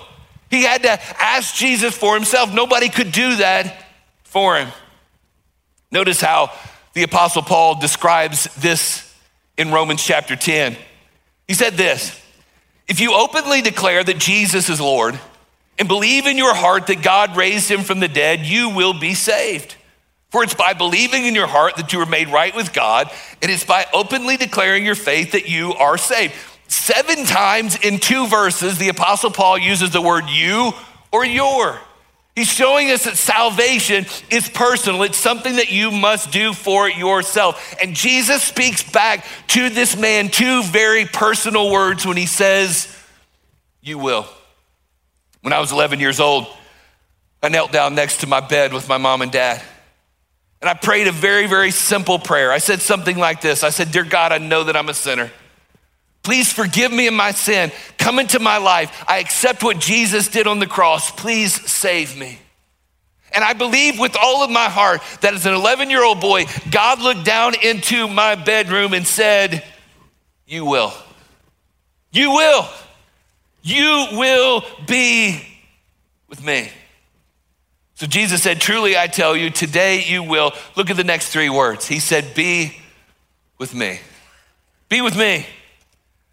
He 0.49 0.63
had 0.63 0.83
to 0.83 0.99
ask 1.21 1.53
Jesus 1.53 1.95
for 1.95 2.15
himself. 2.15 2.53
Nobody 2.53 2.87
could 2.87 3.11
do 3.11 3.35
that 3.37 3.85
for 4.23 4.57
him. 4.57 4.69
Notice 5.91 6.21
how 6.21 6.51
the 6.93 7.03
Apostle 7.03 7.41
Paul 7.41 7.79
describes 7.79 8.45
this 8.55 9.13
in 9.57 9.71
Romans 9.71 10.03
chapter 10.03 10.35
10. 10.35 10.77
He 11.47 11.53
said 11.53 11.73
this 11.73 12.19
If 12.87 13.01
you 13.01 13.13
openly 13.13 13.61
declare 13.61 14.03
that 14.03 14.17
Jesus 14.17 14.69
is 14.69 14.79
Lord 14.79 15.19
and 15.77 15.87
believe 15.87 16.25
in 16.25 16.37
your 16.37 16.53
heart 16.53 16.87
that 16.87 17.01
God 17.01 17.35
raised 17.35 17.69
him 17.69 17.81
from 17.81 17.99
the 17.99 18.07
dead, 18.07 18.41
you 18.41 18.69
will 18.69 18.93
be 18.93 19.13
saved. 19.13 19.75
For 20.29 20.43
it's 20.43 20.53
by 20.53 20.73
believing 20.73 21.25
in 21.25 21.35
your 21.35 21.47
heart 21.47 21.77
that 21.77 21.93
you 21.93 22.01
are 22.01 22.05
made 22.05 22.29
right 22.29 22.55
with 22.55 22.73
God, 22.73 23.09
and 23.41 23.51
it's 23.51 23.63
by 23.63 23.85
openly 23.93 24.37
declaring 24.37 24.85
your 24.85 24.95
faith 24.95 25.31
that 25.31 25.47
you 25.47 25.73
are 25.73 25.97
saved. 25.97 26.33
Seven 26.67 27.25
times 27.25 27.77
in 27.77 27.99
two 27.99 28.27
verses, 28.27 28.77
the 28.77 28.89
Apostle 28.89 29.31
Paul 29.31 29.57
uses 29.57 29.91
the 29.91 30.01
word 30.01 30.25
you 30.27 30.73
or 31.11 31.23
your. 31.25 31.79
He's 32.35 32.51
showing 32.51 32.91
us 32.91 33.05
that 33.05 33.15
salvation 33.15 34.05
is 34.29 34.49
personal. 34.49 35.03
It's 35.03 35.17
something 35.17 35.55
that 35.55 35.71
you 35.71 35.89
must 35.89 36.31
do 36.33 36.51
for 36.51 36.89
yourself. 36.89 37.75
And 37.81 37.95
Jesus 37.95 38.43
speaks 38.43 38.83
back 38.83 39.25
to 39.47 39.69
this 39.69 39.95
man 39.95 40.27
two 40.27 40.63
very 40.63 41.05
personal 41.05 41.71
words 41.71 42.05
when 42.05 42.17
he 42.17 42.25
says, 42.25 42.93
You 43.81 43.99
will. 43.99 44.27
When 45.45 45.53
I 45.53 45.59
was 45.59 45.71
11 45.71 45.99
years 45.99 46.19
old, 46.19 46.47
I 47.43 47.49
knelt 47.49 47.71
down 47.71 47.93
next 47.93 48.21
to 48.21 48.27
my 48.27 48.39
bed 48.39 48.73
with 48.73 48.89
my 48.89 48.97
mom 48.97 49.21
and 49.21 49.31
dad. 49.31 49.61
And 50.59 50.67
I 50.67 50.73
prayed 50.73 51.05
a 51.05 51.11
very, 51.11 51.45
very 51.45 51.69
simple 51.69 52.17
prayer. 52.17 52.51
I 52.51 52.57
said 52.57 52.81
something 52.81 53.15
like 53.15 53.41
this 53.41 53.63
I 53.63 53.69
said, 53.69 53.91
Dear 53.91 54.05
God, 54.05 54.31
I 54.31 54.39
know 54.39 54.63
that 54.63 54.75
I'm 54.75 54.89
a 54.89 54.93
sinner. 54.95 55.31
Please 56.23 56.51
forgive 56.51 56.91
me 56.91 57.05
of 57.05 57.13
my 57.13 57.29
sin. 57.29 57.71
Come 57.99 58.17
into 58.17 58.39
my 58.39 58.57
life. 58.57 59.05
I 59.07 59.19
accept 59.19 59.61
what 59.61 59.77
Jesus 59.77 60.29
did 60.29 60.47
on 60.47 60.57
the 60.57 60.65
cross. 60.65 61.11
Please 61.11 61.53
save 61.69 62.17
me. 62.17 62.39
And 63.31 63.43
I 63.43 63.53
believe 63.53 63.99
with 63.99 64.17
all 64.19 64.43
of 64.43 64.49
my 64.49 64.67
heart 64.67 65.03
that 65.21 65.35
as 65.35 65.45
an 65.45 65.53
11 65.53 65.91
year 65.91 66.03
old 66.03 66.21
boy, 66.21 66.45
God 66.71 66.99
looked 67.03 67.23
down 67.23 67.53
into 67.61 68.07
my 68.07 68.33
bedroom 68.33 68.95
and 68.95 69.05
said, 69.05 69.63
You 70.47 70.65
will. 70.65 70.91
You 72.11 72.31
will. 72.31 72.67
You 73.65 74.09
will 74.11 74.63
be 74.85 75.41
with 76.29 76.45
me. 76.45 76.69
So 77.95 78.05
Jesus 78.05 78.43
said, 78.43 78.61
Truly 78.61 78.95
I 78.95 79.07
tell 79.07 79.35
you, 79.35 79.49
today 79.49 80.03
you 80.03 80.21
will. 80.21 80.53
Look 80.75 80.91
at 80.91 80.97
the 80.97 81.03
next 81.03 81.29
three 81.29 81.49
words. 81.49 81.87
He 81.87 81.97
said, 81.97 82.35
Be 82.35 82.77
with 83.57 83.73
me. 83.73 83.99
Be 84.87 85.01
with 85.01 85.17
me. 85.17 85.47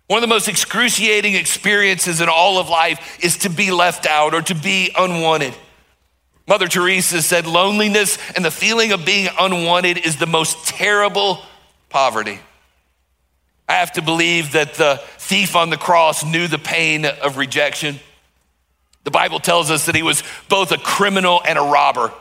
One 0.08 0.18
of 0.18 0.20
the 0.20 0.34
most 0.34 0.46
excruciating 0.46 1.34
experiences 1.34 2.20
in 2.20 2.28
all 2.28 2.58
of 2.58 2.68
life 2.68 3.24
is 3.24 3.38
to 3.38 3.48
be 3.48 3.70
left 3.70 4.04
out 4.04 4.34
or 4.34 4.42
to 4.42 4.54
be 4.54 4.90
unwanted. 4.94 5.54
Mother 6.46 6.68
Teresa 6.68 7.22
said, 7.22 7.46
Loneliness 7.46 8.18
and 8.36 8.44
the 8.44 8.50
feeling 8.50 8.92
of 8.92 9.06
being 9.06 9.30
unwanted 9.40 9.96
is 9.96 10.16
the 10.16 10.26
most 10.26 10.66
terrible 10.66 11.40
poverty. 11.88 12.40
I 13.72 13.76
have 13.76 13.92
to 13.92 14.02
believe 14.02 14.52
that 14.52 14.74
the 14.74 15.00
thief 15.16 15.56
on 15.56 15.70
the 15.70 15.78
cross 15.78 16.22
knew 16.22 16.46
the 16.46 16.58
pain 16.58 17.06
of 17.06 17.38
rejection. 17.38 18.00
The 19.04 19.10
Bible 19.10 19.40
tells 19.40 19.70
us 19.70 19.86
that 19.86 19.94
he 19.94 20.02
was 20.02 20.22
both 20.50 20.72
a 20.72 20.76
criminal 20.76 21.40
and 21.42 21.58
a 21.58 21.62
robber. 21.62 22.12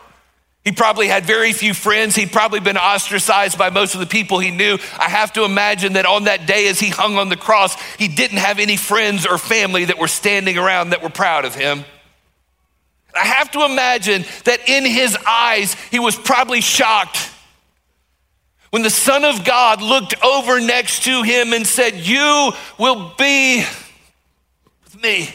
He 0.63 0.71
probably 0.71 1.09
had 1.09 1.25
very 1.25 1.51
few 1.51 1.73
friends. 1.73 2.15
He'd 2.15 2.31
probably 2.31 2.61
been 2.61 2.77
ostracized 2.77 3.57
by 3.57 3.69
most 3.69 3.95
of 3.95 3.99
the 3.99 4.05
people 4.05 4.39
he 4.39 4.49
knew. 4.49 4.77
I 4.97 5.09
have 5.09 5.33
to 5.33 5.43
imagine 5.43 5.93
that 5.93 6.05
on 6.05 6.23
that 6.23 6.45
day, 6.45 6.69
as 6.69 6.79
he 6.79 6.87
hung 6.87 7.17
on 7.17 7.27
the 7.27 7.35
cross, 7.35 7.75
he 7.95 8.07
didn't 8.07 8.37
have 8.37 8.57
any 8.57 8.77
friends 8.77 9.25
or 9.25 9.37
family 9.37 9.83
that 9.83 9.97
were 9.97 10.07
standing 10.07 10.57
around 10.57 10.91
that 10.91 11.03
were 11.03 11.09
proud 11.09 11.43
of 11.43 11.53
him. 11.53 11.83
I 13.13 13.25
have 13.25 13.51
to 13.51 13.65
imagine 13.65 14.23
that 14.45 14.69
in 14.69 14.85
his 14.85 15.17
eyes, 15.27 15.73
he 15.91 15.99
was 15.99 16.15
probably 16.15 16.61
shocked 16.61 17.29
when 18.71 18.81
the 18.81 18.89
Son 18.89 19.23
of 19.23 19.45
God 19.45 19.81
looked 19.81 20.15
over 20.23 20.59
next 20.59 21.03
to 21.03 21.23
him 21.23 21.53
and 21.53 21.67
said, 21.67 21.95
You 21.95 22.51
will 22.77 23.13
be 23.17 23.63
with 24.83 25.03
me. 25.03 25.29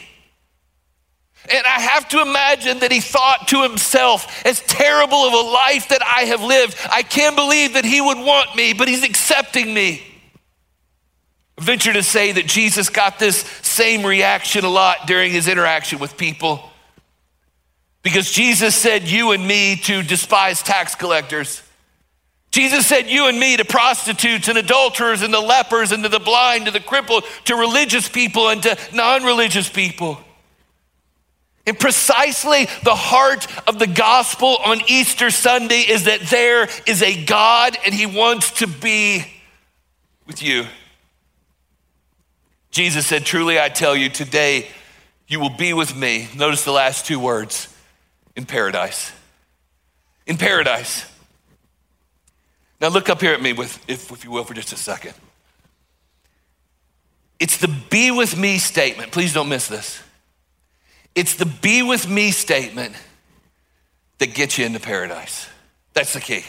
And 1.49 1.65
I 1.65 1.79
have 1.79 2.09
to 2.09 2.21
imagine 2.21 2.79
that 2.79 2.91
he 2.91 2.99
thought 2.99 3.47
to 3.49 3.63
himself, 3.63 4.45
as 4.45 4.59
terrible 4.61 5.19
of 5.19 5.33
a 5.33 5.49
life 5.49 5.89
that 5.89 6.01
I 6.03 6.23
have 6.23 6.41
lived, 6.41 6.75
I 6.91 7.03
can't 7.03 7.37
believe 7.37 7.73
that 7.73 7.85
he 7.85 8.01
would 8.01 8.17
want 8.17 8.53
me, 8.55 8.73
but 8.73 8.89
he's 8.89 9.03
accepting 9.03 9.73
me. 9.73 10.03
I 11.57 11.63
venture 11.63 11.93
to 11.93 12.03
say 12.03 12.33
that 12.33 12.47
Jesus 12.47 12.89
got 12.89 13.17
this 13.17 13.37
same 13.61 14.05
reaction 14.05 14.65
a 14.65 14.69
lot 14.69 15.07
during 15.07 15.31
his 15.31 15.47
interaction 15.47 15.99
with 15.99 16.17
people. 16.17 16.69
Because 18.01 18.31
Jesus 18.31 18.75
said, 18.75 19.03
You 19.03 19.31
and 19.31 19.47
me 19.47 19.75
to 19.83 20.01
despise 20.03 20.61
tax 20.61 20.95
collectors. 20.95 21.61
Jesus 22.51 22.87
said, 22.87 23.07
You 23.07 23.27
and 23.27 23.39
me 23.39 23.57
to 23.57 23.65
prostitutes 23.65 24.47
and 24.47 24.57
adulterers 24.57 25.21
and 25.21 25.33
the 25.33 25.41
lepers 25.41 25.91
and 25.91 26.03
to 26.03 26.09
the 26.09 26.19
blind, 26.19 26.65
to 26.65 26.71
the 26.71 26.79
crippled, 26.79 27.23
to 27.45 27.55
religious 27.55 28.07
people 28.07 28.49
and 28.49 28.63
to 28.63 28.77
non 28.93 29.23
religious 29.23 29.69
people. 29.69 30.19
And 31.65 31.77
precisely 31.77 32.65
the 32.83 32.95
heart 32.95 33.45
of 33.67 33.77
the 33.77 33.87
gospel 33.87 34.57
on 34.63 34.79
Easter 34.87 35.29
Sunday 35.29 35.81
is 35.81 36.05
that 36.05 36.21
there 36.21 36.69
is 36.87 37.01
a 37.03 37.25
God 37.25 37.77
and 37.85 37.93
he 37.93 38.05
wants 38.05 38.51
to 38.59 38.67
be 38.67 39.25
with 40.25 40.41
you. 40.41 40.65
Jesus 42.71 43.05
said, 43.05 43.25
Truly 43.25 43.59
I 43.59 43.67
tell 43.67 43.97
you, 43.97 44.07
today 44.07 44.69
you 45.27 45.41
will 45.41 45.49
be 45.49 45.73
with 45.73 45.95
me. 45.95 46.29
Notice 46.37 46.63
the 46.63 46.71
last 46.71 47.05
two 47.05 47.19
words 47.19 47.73
in 48.37 48.45
paradise. 48.45 49.11
In 50.25 50.37
paradise. 50.37 51.05
Now 52.79 52.89
look 52.89 53.09
up 53.09 53.21
here 53.21 53.33
at 53.33 53.41
me 53.41 53.53
with, 53.53 53.83
if, 53.89 54.11
if 54.11 54.23
you 54.23 54.31
will, 54.31 54.43
for 54.43 54.53
just 54.53 54.71
a 54.73 54.77
second. 54.77 55.13
It's 57.39 57.57
the 57.57 57.67
be 57.89 58.11
with 58.11 58.37
me 58.37 58.57
statement. 58.57 59.11
Please 59.11 59.33
don't 59.33 59.49
miss 59.49 59.67
this. 59.67 60.01
It's 61.15 61.35
the 61.35 61.45
be 61.45 61.83
with 61.83 62.09
me 62.09 62.31
statement 62.31 62.95
that 64.19 64.33
gets 64.33 64.57
you 64.57 64.65
into 64.65 64.79
paradise. 64.79 65.47
That's 65.93 66.13
the 66.13 66.21
key. 66.21 66.43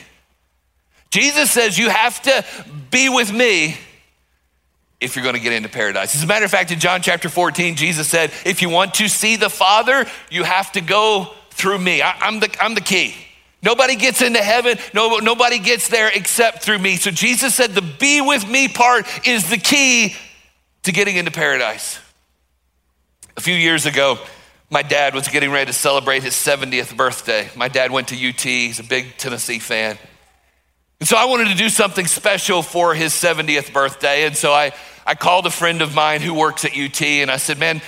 Jesus 1.11 1.51
says 1.51 1.79
you 1.79 1.89
have 1.89 2.21
to 2.23 2.45
be 2.91 3.09
with 3.09 3.33
me 3.33 3.77
if 5.01 5.15
you're 5.15 5.23
going 5.23 5.37
to 5.37 5.41
get 5.41 5.53
into 5.53 5.69
paradise. 5.69 6.15
As 6.15 6.23
a 6.23 6.27
matter 6.27 6.45
of 6.45 6.51
fact, 6.51 6.71
in 6.71 6.81
John 6.81 7.01
chapter 7.03 7.29
14, 7.29 7.77
Jesus 7.77 8.09
said, 8.09 8.31
if 8.45 8.61
you 8.63 8.69
want 8.69 8.95
to 8.95 9.09
see 9.09 9.37
the 9.37 9.49
Father, 9.49 10.07
you 10.31 10.45
have 10.45 10.73
to 10.73 10.81
go 10.81 11.33
through 11.51 11.79
me. 11.79 12.03
I, 12.03 12.27
am 12.27 12.41
the, 12.41 12.55
I'm 12.61 12.75
the 12.75 12.81
key. 12.81 13.15
Nobody 13.63 13.97
gets 13.97 14.23
into 14.23 14.41
heaven. 14.41 14.79
No, 14.95 15.17
nobody 15.19 15.59
gets 15.59 15.89
there 15.89 16.11
except 16.13 16.63
through 16.63 16.79
me. 16.79 16.97
So 16.97 17.11
Jesus 17.11 17.55
said 17.55 17.75
the 17.75 17.83
be 17.83 18.21
with 18.21 18.49
me 18.49 18.69
part 18.69 19.07
is 19.27 19.51
the 19.51 19.59
key 19.59 20.15
to 20.85 20.93
getting 20.93 21.17
into 21.17 21.31
paradise. 21.31 21.99
A 23.37 23.41
few 23.41 23.55
years 23.55 23.87
ago, 23.87 24.19
my 24.71 24.83
dad 24.83 25.15
was 25.15 25.29
getting 25.29 25.51
ready 25.51 25.67
to 25.67 25.73
celebrate 25.73 26.23
his 26.23 26.35
70th 26.35 26.97
birthday. 26.97 27.49
My 27.57 27.69
dad 27.69 27.91
went 27.91 28.09
to 28.09 28.29
UT, 28.29 28.41
he's 28.41 28.81
a 28.81 28.85
big 28.85 29.17
Tennessee 29.17 29.59
fan. 29.59 29.99
And 31.01 31.09
so 31.09 31.17
I 31.17 31.27
wanted 31.27 31.49
to 31.49 31.55
do 31.55 31.69
something 31.69 32.07
special 32.07 32.63
for 32.63 32.95
his 32.95 33.13
70th 33.13 33.73
birthday. 33.73 34.25
And 34.25 34.37
so 34.37 34.53
I, 34.53 34.73
I 35.07 35.15
called 35.15 35.47
a 35.47 35.51
friend 35.51 35.81
of 35.81 35.95
mine 35.95 36.21
who 36.21 36.35
works 36.35 36.65
at 36.65 36.77
UT 36.77 37.01
and 37.03 37.31
I 37.31 37.37
said, 37.37 37.59
Man, 37.59 37.81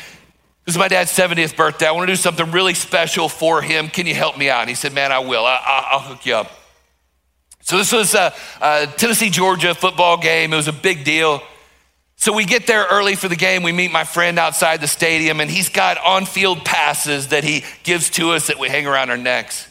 this 0.66 0.74
is 0.74 0.78
my 0.78 0.88
dad's 0.88 1.10
70th 1.10 1.56
birthday. 1.56 1.86
I 1.86 1.92
want 1.92 2.08
to 2.08 2.12
do 2.12 2.16
something 2.16 2.50
really 2.50 2.74
special 2.74 3.28
for 3.28 3.62
him. 3.62 3.88
Can 3.88 4.06
you 4.06 4.14
help 4.14 4.36
me 4.36 4.50
out? 4.50 4.60
And 4.60 4.68
he 4.68 4.74
said, 4.74 4.92
Man, 4.92 5.10
I 5.10 5.18
will. 5.20 5.44
I, 5.44 5.88
will 5.92 6.00
hook 6.00 6.26
you 6.26 6.36
up. 6.36 6.52
So 7.62 7.76
this 7.76 7.92
was 7.92 8.14
a, 8.14 8.32
a 8.60 8.86
Tennessee 8.96 9.30
Georgia 9.30 9.74
football 9.74 10.16
game. 10.16 10.52
It 10.52 10.56
was 10.56 10.68
a 10.68 10.72
big 10.72 11.04
deal. 11.04 11.42
So 12.16 12.32
we 12.34 12.44
get 12.44 12.66
there 12.66 12.84
early 12.90 13.16
for 13.16 13.28
the 13.28 13.36
game. 13.36 13.62
We 13.62 13.72
meet 13.72 13.90
my 13.90 14.04
friend 14.04 14.38
outside 14.38 14.80
the 14.82 14.88
stadium, 14.88 15.40
and 15.40 15.50
he's 15.50 15.70
got 15.70 15.96
on 15.98 16.26
field 16.26 16.64
passes 16.64 17.28
that 17.28 17.44
he 17.44 17.64
gives 17.82 18.10
to 18.10 18.32
us 18.32 18.48
that 18.48 18.58
we 18.58 18.68
hang 18.68 18.86
around 18.86 19.10
our 19.10 19.16
necks. 19.16 19.66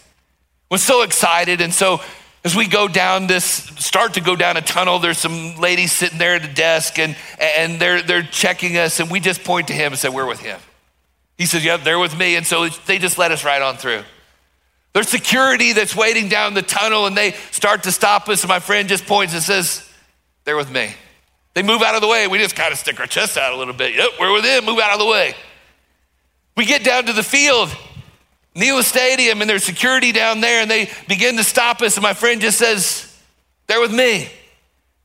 We're 0.71 0.80
so 0.80 1.04
excited. 1.04 1.62
And 1.62 1.73
so 1.73 2.02
as 2.43 2.56
we 2.56 2.67
go 2.67 2.88
down 2.88 3.28
this, 3.28 3.45
start 3.45 4.15
to 4.15 4.21
go 4.21 4.36
down 4.36 4.58
a 4.58 4.62
tunnel, 4.62 4.99
there's 4.99 5.17
some 5.17 5.58
ladies 5.58 5.91
sitting 5.91 6.17
there 6.17 6.36
at 6.36 6.41
the 6.41 6.47
desk 6.47 6.97
and, 6.97 7.15
and 7.39 7.80
they're, 7.80 8.02
they're 8.02 8.23
checking 8.23 8.78
us, 8.78 8.99
and 8.99 9.12
we 9.12 9.19
just 9.19 9.43
point 9.43 9.67
to 9.67 9.73
him 9.73 9.91
and 9.91 9.99
say, 9.99 10.10
We're 10.10 10.28
with 10.28 10.39
him. 10.39 10.60
He 11.39 11.45
says, 11.45 11.63
Yep, 11.63 11.84
they're 11.84 11.97
with 11.97 12.15
me. 12.15 12.36
And 12.36 12.45
so 12.45 12.67
they 12.86 12.99
just 12.99 13.17
let 13.17 13.32
us 13.32 13.43
right 13.43 13.62
on 13.62 13.78
through. 13.78 14.04
There's 14.93 15.08
security 15.08 15.71
that's 15.71 15.95
waiting 15.95 16.28
down 16.28 16.54
the 16.54 16.62
tunnel, 16.62 17.06
and 17.06 17.15
they 17.15 17.32
start 17.52 17.84
to 17.84 17.91
stop 17.91 18.28
us. 18.28 18.43
And 18.43 18.49
my 18.49 18.60
friend 18.60 18.89
just 18.89 19.06
points 19.06 19.34
and 19.34 19.41
says, 19.41 19.89
They're 20.43 20.58
with 20.58 20.69
me. 20.69 20.93
They 21.54 21.63
move 21.63 21.82
out 21.82 21.95
of 21.95 22.02
the 22.02 22.08
way. 22.08 22.28
We 22.28 22.39
just 22.39 22.58
kind 22.58 22.73
of 22.73 22.78
stick 22.78 22.99
our 22.99 23.08
chest 23.08 23.38
out 23.38 23.54
a 23.54 23.56
little 23.56 23.73
bit. 23.73 23.95
Yep, 23.95 24.10
we're 24.19 24.34
with 24.34 24.43
him. 24.43 24.65
Move 24.65 24.80
out 24.80 24.91
of 24.91 24.99
the 24.99 25.06
way. 25.06 25.34
We 26.58 26.65
get 26.65 26.84
down 26.84 27.06
to 27.06 27.13
the 27.13 27.23
field, 27.23 27.69
Neyland 28.54 28.84
Stadium, 28.84 29.39
and 29.39 29.49
there's 29.49 29.63
security 29.63 30.12
down 30.12 30.41
there, 30.41 30.62
and 30.62 30.69
they 30.69 30.89
begin 31.08 31.38
to 31.38 31.43
stop 31.45 31.82
us. 31.82 31.95
And 31.95 32.04
my 32.04 32.13
friend 32.13 32.41
just 32.41 32.58
says, 32.58 33.17
They're 33.67 33.80
with 33.80 33.93
me. 33.93 34.23
And 34.23 34.30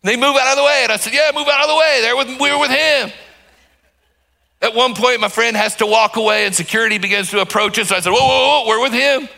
they 0.02 0.16
move 0.16 0.36
out 0.36 0.50
of 0.50 0.56
the 0.56 0.64
way. 0.64 0.80
And 0.82 0.90
I 0.90 0.96
said, 0.96 1.14
Yeah, 1.14 1.30
move 1.32 1.46
out 1.46 1.62
of 1.62 1.68
the 1.68 1.76
way. 1.76 1.98
They're 2.02 2.16
with, 2.16 2.40
we 2.40 2.50
were 2.50 2.58
with 2.58 2.72
him. 2.72 3.12
At 4.64 4.74
one 4.74 4.94
point, 4.94 5.20
my 5.20 5.28
friend 5.28 5.54
has 5.58 5.76
to 5.76 5.86
walk 5.86 6.16
away, 6.16 6.46
and 6.46 6.54
security 6.54 6.96
begins 6.96 7.28
to 7.32 7.40
approach 7.42 7.78
us. 7.78 7.92
I 7.92 8.00
said, 8.00 8.12
Whoa, 8.12 8.16
whoa, 8.18 8.62
whoa, 8.62 8.66
we're 8.66 8.80
with 8.80 8.94
him. 8.94 9.28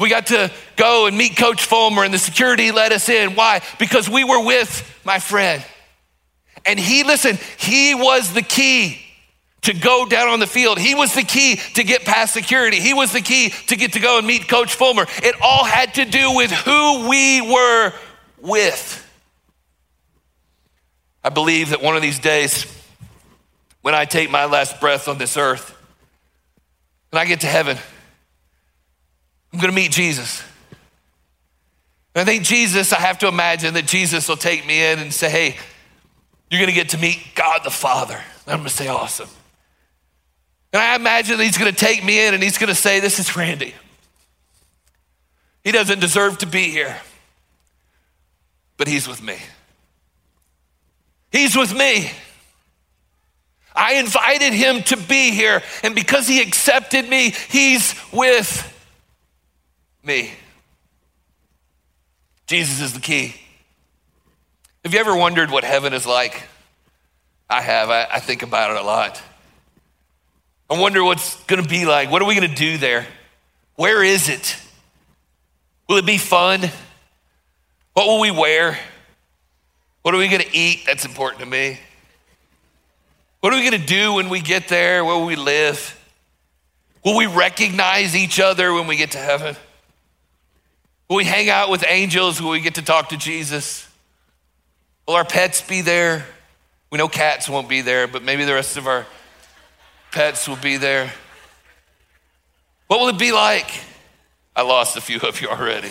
We 0.00 0.08
got 0.08 0.28
to 0.28 0.50
go 0.76 1.06
and 1.06 1.18
meet 1.18 1.36
Coach 1.36 1.62
Fulmer, 1.62 2.02
and 2.02 2.14
the 2.14 2.18
security 2.18 2.72
let 2.72 2.92
us 2.92 3.10
in. 3.10 3.34
Why? 3.34 3.60
Because 3.78 4.08
we 4.08 4.24
were 4.24 4.42
with 4.42 5.00
my 5.04 5.18
friend. 5.18 5.62
And 6.64 6.80
he, 6.80 7.04
listen, 7.04 7.38
he 7.58 7.94
was 7.94 8.32
the 8.32 8.40
key 8.40 9.02
to 9.62 9.74
go 9.74 10.06
down 10.06 10.28
on 10.28 10.40
the 10.40 10.46
field. 10.46 10.78
He 10.78 10.94
was 10.94 11.14
the 11.14 11.22
key 11.22 11.56
to 11.74 11.84
get 11.84 12.06
past 12.06 12.32
security. 12.32 12.80
He 12.80 12.94
was 12.94 13.12
the 13.12 13.20
key 13.20 13.50
to 13.66 13.76
get 13.76 13.92
to 13.92 14.00
go 14.00 14.16
and 14.16 14.26
meet 14.26 14.48
Coach 14.48 14.76
Fulmer. 14.76 15.04
It 15.18 15.34
all 15.42 15.64
had 15.64 15.92
to 15.96 16.06
do 16.06 16.32
with 16.32 16.50
who 16.50 17.06
we 17.06 17.42
were 17.42 17.92
with. 18.40 19.02
I 21.22 21.28
believe 21.28 21.68
that 21.70 21.82
one 21.82 21.96
of 21.96 22.02
these 22.02 22.18
days, 22.18 22.64
when 23.86 23.94
I 23.94 24.04
take 24.04 24.32
my 24.32 24.46
last 24.46 24.80
breath 24.80 25.06
on 25.06 25.16
this 25.16 25.36
earth, 25.36 25.72
and 27.12 27.20
I 27.20 27.24
get 27.24 27.42
to 27.42 27.46
heaven, 27.46 27.78
I'm 29.52 29.60
to 29.70 29.76
meet 29.76 29.92
Jesus. 29.92 30.42
And 32.12 32.22
I 32.22 32.24
think 32.24 32.42
Jesus, 32.42 32.92
I 32.92 32.98
have 32.98 33.20
to 33.20 33.28
imagine 33.28 33.74
that 33.74 33.86
Jesus 33.86 34.28
will 34.28 34.36
take 34.36 34.66
me 34.66 34.84
in 34.84 34.98
and 34.98 35.14
say, 35.14 35.30
hey, 35.30 35.56
you're 36.50 36.58
to 36.68 36.74
get 36.74 36.88
to 36.88 36.98
meet 36.98 37.20
God 37.36 37.60
the 37.62 37.70
Father. 37.70 38.20
And 38.44 38.54
I'm 38.54 38.64
to 38.64 38.70
say, 38.70 38.88
awesome. 38.88 39.28
And 40.72 40.82
I 40.82 40.96
imagine 40.96 41.38
that 41.38 41.44
he's 41.44 41.56
to 41.72 41.78
take 41.78 42.04
me 42.04 42.26
in 42.26 42.34
and 42.34 42.42
he's 42.42 42.58
to 42.70 42.74
say, 42.74 42.98
this 42.98 43.20
is 43.20 43.36
Randy. 43.36 43.72
He 45.62 45.70
doesn't 45.70 46.00
deserve 46.00 46.38
to 46.38 46.46
be 46.46 46.70
here, 46.70 46.96
but 48.78 48.88
he's 48.88 49.06
with 49.06 49.22
me. 49.22 49.38
He's 51.30 51.56
with 51.56 51.72
me. 51.72 52.10
I 53.76 53.94
invited 53.94 54.54
him 54.54 54.82
to 54.84 54.96
be 54.96 55.32
here, 55.32 55.62
and 55.82 55.94
because 55.94 56.26
he 56.26 56.40
accepted 56.40 57.08
me, 57.08 57.30
he's 57.50 57.94
with 58.12 58.72
me. 60.02 60.32
Jesus 62.46 62.80
is 62.80 62.92
the 62.94 63.00
key. 63.00 63.34
Have 64.84 64.94
you 64.94 65.00
ever 65.00 65.16
wondered 65.16 65.50
what 65.50 65.64
heaven 65.64 65.92
is 65.92 66.06
like? 66.06 66.44
I 67.50 67.60
have. 67.60 67.90
I, 67.90 68.06
I 68.10 68.20
think 68.20 68.42
about 68.42 68.70
it 68.70 68.76
a 68.76 68.82
lot. 68.82 69.20
I 70.70 70.80
wonder 70.80 71.04
what's 71.04 71.42
going 71.44 71.62
to 71.62 71.68
be 71.68 71.84
like. 71.84 72.10
What 72.10 72.22
are 72.22 72.24
we 72.24 72.34
going 72.34 72.48
to 72.48 72.56
do 72.56 72.78
there? 72.78 73.06
Where 73.74 74.02
is 74.02 74.28
it? 74.28 74.56
Will 75.88 75.96
it 75.96 76.06
be 76.06 76.18
fun? 76.18 76.60
What 77.92 78.06
will 78.06 78.20
we 78.20 78.30
wear? 78.30 78.78
What 80.02 80.14
are 80.14 80.18
we 80.18 80.28
going 80.28 80.42
to 80.42 80.56
eat? 80.56 80.84
That's 80.86 81.04
important 81.04 81.40
to 81.40 81.46
me. 81.46 81.78
What 83.40 83.52
are 83.52 83.56
we 83.56 83.68
going 83.68 83.80
to 83.80 83.86
do 83.86 84.14
when 84.14 84.28
we 84.28 84.40
get 84.40 84.68
there? 84.68 85.04
Where 85.04 85.16
will 85.16 85.26
we 85.26 85.36
live? 85.36 85.92
Will 87.04 87.16
we 87.16 87.26
recognize 87.26 88.16
each 88.16 88.40
other 88.40 88.72
when 88.72 88.86
we 88.86 88.96
get 88.96 89.12
to 89.12 89.18
heaven? 89.18 89.56
Will 91.08 91.16
we 91.16 91.24
hang 91.24 91.48
out 91.48 91.70
with 91.70 91.84
angels? 91.86 92.42
Will 92.42 92.50
we 92.50 92.60
get 92.60 92.74
to 92.76 92.82
talk 92.82 93.10
to 93.10 93.16
Jesus? 93.16 93.88
Will 95.06 95.14
our 95.14 95.24
pets 95.24 95.62
be 95.62 95.82
there? 95.82 96.26
We 96.90 96.98
know 96.98 97.08
cats 97.08 97.48
won't 97.48 97.68
be 97.68 97.80
there, 97.80 98.08
but 98.08 98.22
maybe 98.22 98.44
the 98.44 98.54
rest 98.54 98.76
of 98.76 98.86
our 98.86 99.06
pets 100.10 100.48
will 100.48 100.56
be 100.56 100.76
there. 100.76 101.12
What 102.88 103.00
will 103.00 103.08
it 103.08 103.18
be 103.18 103.32
like? 103.32 103.70
I 104.54 104.62
lost 104.62 104.96
a 104.96 105.00
few 105.00 105.20
of 105.20 105.40
you 105.40 105.48
already. 105.48 105.90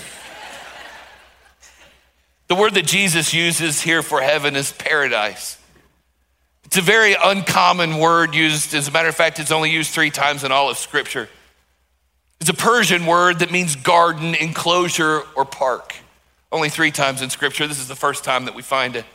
The 2.48 2.56
word 2.56 2.74
that 2.76 2.86
Jesus 2.86 3.34
uses 3.34 3.82
here 3.82 4.02
for 4.02 4.22
heaven 4.22 4.56
is 4.56 4.72
paradise. 4.72 5.58
It's 6.66 6.78
a 6.78 6.82
very 6.82 7.16
uncommon 7.22 7.98
word 7.98 8.34
used. 8.34 8.74
As 8.74 8.88
a 8.88 8.92
matter 8.92 9.08
of 9.08 9.16
fact, 9.16 9.40
it's 9.40 9.52
only 9.52 9.70
used 9.70 9.92
three 9.92 10.10
times 10.10 10.44
in 10.44 10.52
all 10.52 10.70
of 10.70 10.78
Scripture. 10.78 11.30
It's 12.42 12.50
a 12.50 12.54
Persian 12.54 13.06
word 13.06 13.40
that 13.40 13.52
means 13.52 13.76
garden, 13.76 14.36
enclosure, 14.36 15.22
or 15.36 15.46
park. 15.46 15.96
Only 16.52 16.70
three 16.70 16.92
times 16.92 17.22
in 17.22 17.30
Scripture. 17.30 17.68
This 17.68 17.80
is 17.80 17.88
the 17.88 17.96
first 17.96 18.24
time 18.24 18.46
that 18.46 18.56
we 18.56 18.62
find 18.62 18.96
it. 18.96 19.06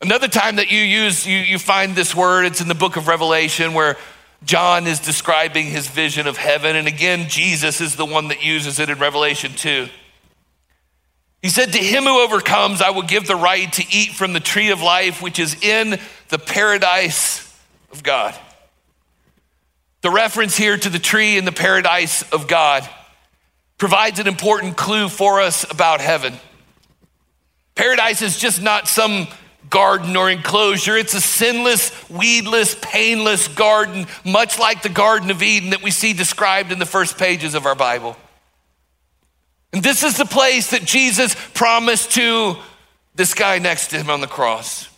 Another 0.00 0.28
time 0.28 0.56
that 0.56 0.70
you 0.70 0.80
use, 0.80 1.26
you, 1.26 1.38
you 1.38 1.58
find 1.58 1.94
this 1.94 2.14
word, 2.14 2.44
it's 2.44 2.60
in 2.60 2.68
the 2.68 2.74
book 2.74 2.96
of 2.96 3.06
Revelation 3.06 3.72
where 3.72 3.96
John 4.44 4.86
is 4.86 4.98
describing 4.98 5.66
his 5.66 5.86
vision 5.86 6.26
of 6.26 6.36
heaven. 6.36 6.74
And 6.74 6.88
again, 6.88 7.28
Jesus 7.28 7.80
is 7.80 7.96
the 7.96 8.04
one 8.04 8.28
that 8.28 8.44
uses 8.44 8.78
it 8.78 8.90
in 8.90 8.98
Revelation 8.98 9.52
2. 9.54 9.88
He 11.42 11.48
said, 11.48 11.72
To 11.72 11.78
him 11.78 12.04
who 12.04 12.22
overcomes, 12.22 12.80
I 12.80 12.90
will 12.90 13.02
give 13.02 13.26
the 13.26 13.36
right 13.36 13.70
to 13.72 13.84
eat 13.90 14.12
from 14.12 14.32
the 14.32 14.40
tree 14.40 14.70
of 14.70 14.80
life, 14.80 15.20
which 15.20 15.40
is 15.40 15.60
in 15.62 15.98
the 16.28 16.38
paradise 16.38 17.52
of 17.90 18.02
God. 18.02 18.34
The 20.02 20.10
reference 20.10 20.56
here 20.56 20.76
to 20.76 20.88
the 20.88 20.98
tree 21.00 21.36
in 21.36 21.44
the 21.44 21.52
paradise 21.52 22.22
of 22.32 22.48
God 22.48 22.88
provides 23.76 24.20
an 24.20 24.28
important 24.28 24.76
clue 24.76 25.08
for 25.08 25.40
us 25.40 25.68
about 25.68 26.00
heaven. 26.00 26.34
Paradise 27.74 28.22
is 28.22 28.38
just 28.38 28.62
not 28.62 28.86
some 28.86 29.26
garden 29.70 30.16
or 30.16 30.30
enclosure. 30.30 30.96
It's 30.96 31.14
a 31.14 31.20
sinless, 31.20 32.08
weedless, 32.08 32.76
painless 32.80 33.48
garden, 33.48 34.06
much 34.24 34.58
like 34.58 34.82
the 34.82 34.88
Garden 34.88 35.30
of 35.30 35.42
Eden 35.42 35.70
that 35.70 35.82
we 35.82 35.90
see 35.90 36.12
described 36.12 36.70
in 36.70 36.78
the 36.78 36.86
first 36.86 37.18
pages 37.18 37.54
of 37.54 37.66
our 37.66 37.74
Bible. 37.74 38.16
And 39.72 39.82
this 39.82 40.02
is 40.02 40.16
the 40.16 40.26
place 40.26 40.70
that 40.70 40.84
Jesus 40.84 41.34
promised 41.54 42.12
to 42.12 42.56
this 43.14 43.34
guy 43.34 43.58
next 43.58 43.88
to 43.88 43.96
him 43.96 44.10
on 44.10 44.20
the 44.20 44.26
cross. 44.26 44.88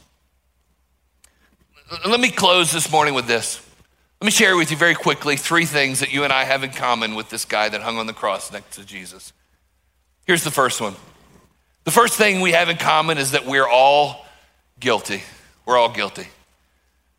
Let 2.06 2.20
me 2.20 2.30
close 2.30 2.72
this 2.72 2.90
morning 2.90 3.14
with 3.14 3.26
this. 3.26 3.64
Let 4.20 4.26
me 4.26 4.32
share 4.32 4.56
with 4.56 4.70
you 4.70 4.76
very 4.76 4.94
quickly 4.94 5.36
three 5.36 5.66
things 5.66 6.00
that 6.00 6.12
you 6.12 6.24
and 6.24 6.32
I 6.32 6.44
have 6.44 6.64
in 6.64 6.70
common 6.70 7.14
with 7.14 7.28
this 7.30 7.44
guy 7.44 7.68
that 7.68 7.82
hung 7.82 7.98
on 7.98 8.06
the 8.06 8.12
cross 8.12 8.50
next 8.50 8.76
to 8.76 8.84
Jesus. 8.84 9.32
Here's 10.26 10.44
the 10.44 10.50
first 10.50 10.80
one. 10.80 10.94
The 11.84 11.90
first 11.90 12.14
thing 12.14 12.40
we 12.40 12.52
have 12.52 12.68
in 12.68 12.78
common 12.78 13.18
is 13.18 13.32
that 13.32 13.44
we're 13.44 13.68
all 13.68 14.24
guilty. 14.80 15.22
We're 15.66 15.76
all 15.76 15.90
guilty. 15.90 16.26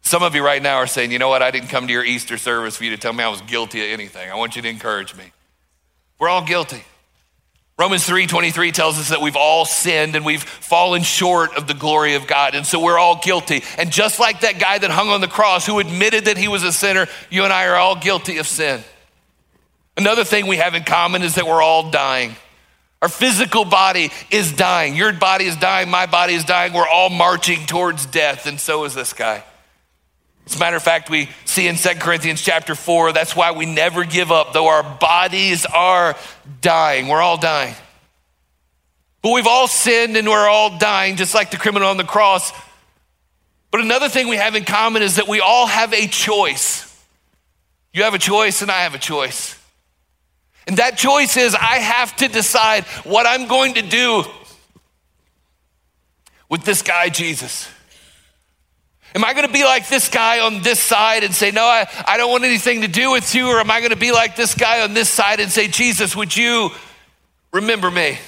Some 0.01 0.23
of 0.23 0.35
you 0.35 0.43
right 0.43 0.61
now 0.61 0.77
are 0.77 0.87
saying, 0.87 1.11
you 1.11 1.19
know 1.19 1.29
what, 1.29 1.41
I 1.41 1.51
didn't 1.51 1.69
come 1.69 1.87
to 1.87 1.93
your 1.93 2.03
Easter 2.03 2.37
service 2.37 2.75
for 2.77 2.83
you 2.83 2.91
to 2.91 2.97
tell 2.97 3.13
me 3.13 3.23
I 3.23 3.27
was 3.27 3.41
guilty 3.41 3.81
of 3.81 3.91
anything. 3.91 4.29
I 4.29 4.35
want 4.35 4.55
you 4.55 4.61
to 4.63 4.69
encourage 4.69 5.15
me. 5.15 5.25
We're 6.19 6.29
all 6.29 6.43
guilty. 6.43 6.83
Romans 7.77 8.05
3:23 8.05 8.71
tells 8.71 8.97
us 8.97 9.09
that 9.09 9.21
we've 9.21 9.35
all 9.35 9.65
sinned 9.65 10.15
and 10.15 10.25
we've 10.25 10.43
fallen 10.43 11.03
short 11.03 11.55
of 11.55 11.67
the 11.67 11.73
glory 11.73 12.15
of 12.15 12.25
God. 12.25 12.55
And 12.55 12.65
so 12.65 12.79
we're 12.79 12.97
all 12.97 13.17
guilty. 13.17 13.63
And 13.77 13.91
just 13.91 14.17
like 14.17 14.41
that 14.41 14.59
guy 14.59 14.77
that 14.77 14.91
hung 14.91 15.09
on 15.09 15.19
the 15.19 15.27
cross 15.27 15.65
who 15.65 15.79
admitted 15.79 16.25
that 16.25 16.37
he 16.37 16.47
was 16.47 16.63
a 16.63 16.71
sinner, 16.71 17.07
you 17.29 17.43
and 17.43 17.51
I 17.51 17.67
are 17.67 17.75
all 17.75 17.97
guilty 17.97 18.37
of 18.37 18.47
sin. 18.47 18.81
Another 19.97 20.23
thing 20.23 20.47
we 20.47 20.57
have 20.57 20.73
in 20.73 20.83
common 20.83 21.21
is 21.21 21.35
that 21.35 21.45
we're 21.45 21.61
all 21.61 21.89
dying. 21.89 22.35
Our 23.01 23.09
physical 23.09 23.65
body 23.65 24.09
is 24.31 24.53
dying. 24.53 24.95
Your 24.95 25.11
body 25.11 25.45
is 25.45 25.57
dying, 25.57 25.89
my 25.89 26.05
body 26.05 26.33
is 26.33 26.45
dying. 26.45 26.73
We're 26.73 26.87
all 26.87 27.09
marching 27.09 27.65
towards 27.65 28.05
death, 28.05 28.45
and 28.45 28.59
so 28.59 28.85
is 28.85 28.95
this 28.95 29.13
guy. 29.13 29.43
As 30.45 30.55
a 30.55 30.59
matter 30.59 30.77
of 30.77 30.83
fact, 30.83 31.09
we 31.09 31.29
see 31.45 31.67
in 31.67 31.75
2 31.75 31.95
Corinthians 31.95 32.41
chapter 32.41 32.75
4, 32.75 33.13
that's 33.13 33.35
why 33.35 33.51
we 33.51 33.65
never 33.65 34.03
give 34.05 34.31
up, 34.31 34.53
though 34.53 34.67
our 34.67 34.83
bodies 34.83 35.65
are 35.65 36.15
dying. 36.61 37.07
We're 37.07 37.21
all 37.21 37.37
dying. 37.37 37.73
But 39.21 39.31
we've 39.31 39.47
all 39.47 39.67
sinned 39.67 40.15
and 40.17 40.27
we're 40.27 40.47
all 40.47 40.77
dying, 40.77 41.15
just 41.15 41.33
like 41.33 41.49
the 41.49 41.57
criminal 41.57 41.89
on 41.89 41.97
the 41.97 42.03
cross. 42.03 42.51
But 43.71 43.81
another 43.81 44.07
thing 44.07 44.27
we 44.27 44.37
have 44.37 44.55
in 44.55 44.65
common 44.65 45.01
is 45.01 45.15
that 45.15 45.27
we 45.27 45.41
all 45.41 45.65
have 45.65 45.93
a 45.93 46.07
choice. 46.07 46.83
You 47.91 48.03
have 48.03 48.13
a 48.13 48.19
choice, 48.19 48.61
and 48.61 48.69
I 48.69 48.81
have 48.83 48.93
a 48.93 48.99
choice. 48.99 49.57
And 50.67 50.77
that 50.77 50.97
choice 50.97 51.37
is 51.37 51.55
I 51.55 51.77
have 51.77 52.15
to 52.17 52.27
decide 52.27 52.83
what 53.03 53.25
I'm 53.25 53.47
going 53.47 53.75
to 53.75 53.81
do 53.81 54.23
with 56.49 56.63
this 56.63 56.81
guy, 56.81 57.09
Jesus. 57.09 57.67
Am 59.15 59.23
I 59.23 59.33
going 59.33 59.47
to 59.47 59.53
be 59.53 59.63
like 59.63 59.87
this 59.87 60.09
guy 60.09 60.41
on 60.41 60.61
this 60.61 60.77
side 60.77 61.23
and 61.23 61.33
say, 61.33 61.49
No, 61.49 61.63
I, 61.63 61.87
I 62.05 62.17
don't 62.17 62.29
want 62.29 62.43
anything 62.43 62.81
to 62.81 62.89
do 62.89 63.11
with 63.11 63.33
you? 63.33 63.47
Or 63.47 63.61
am 63.61 63.71
I 63.71 63.79
going 63.79 63.91
to 63.91 63.95
be 63.95 64.11
like 64.11 64.35
this 64.35 64.53
guy 64.53 64.81
on 64.81 64.93
this 64.93 65.09
side 65.09 65.39
and 65.39 65.49
say, 65.49 65.69
Jesus, 65.69 66.17
would 66.17 66.35
you 66.35 66.69
remember 67.53 67.89
me? 67.89 68.19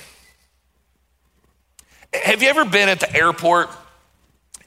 Have 2.13 2.41
you 2.41 2.47
ever 2.47 2.63
been 2.63 2.87
at 2.87 3.01
the 3.01 3.13
airport? 3.13 3.69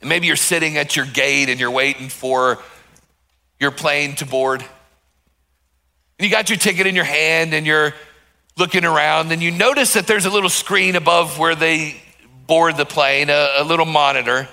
And 0.02 0.10
maybe 0.10 0.26
you're 0.26 0.36
sitting 0.36 0.76
at 0.76 0.94
your 0.94 1.06
gate 1.06 1.48
and 1.48 1.58
you're 1.58 1.70
waiting 1.70 2.10
for 2.10 2.58
your 3.58 3.70
plane 3.70 4.14
to 4.16 4.26
board. 4.26 4.60
And 4.60 4.68
you 6.18 6.30
got 6.30 6.50
your 6.50 6.58
ticket 6.58 6.86
in 6.86 6.94
your 6.94 7.04
hand 7.04 7.54
and 7.54 7.66
you're 7.66 7.94
looking 8.58 8.84
around 8.84 9.32
and 9.32 9.42
you 9.42 9.50
notice 9.50 9.94
that 9.94 10.06
there's 10.06 10.26
a 10.26 10.30
little 10.30 10.50
screen 10.50 10.96
above 10.96 11.38
where 11.38 11.54
they 11.54 11.96
board 12.46 12.76
the 12.76 12.84
plane, 12.84 13.30
a, 13.30 13.52
a 13.60 13.64
little 13.64 13.86
monitor. 13.86 14.46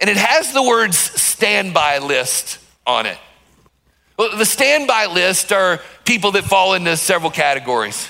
And 0.00 0.08
it 0.08 0.16
has 0.16 0.52
the 0.52 0.62
words 0.62 0.96
standby 0.96 1.98
list 1.98 2.58
on 2.86 3.06
it. 3.06 3.18
Well, 4.16 4.36
the 4.36 4.44
standby 4.44 5.06
list 5.06 5.52
are 5.52 5.80
people 6.04 6.32
that 6.32 6.44
fall 6.44 6.74
into 6.74 6.96
several 6.96 7.30
categories. 7.30 8.08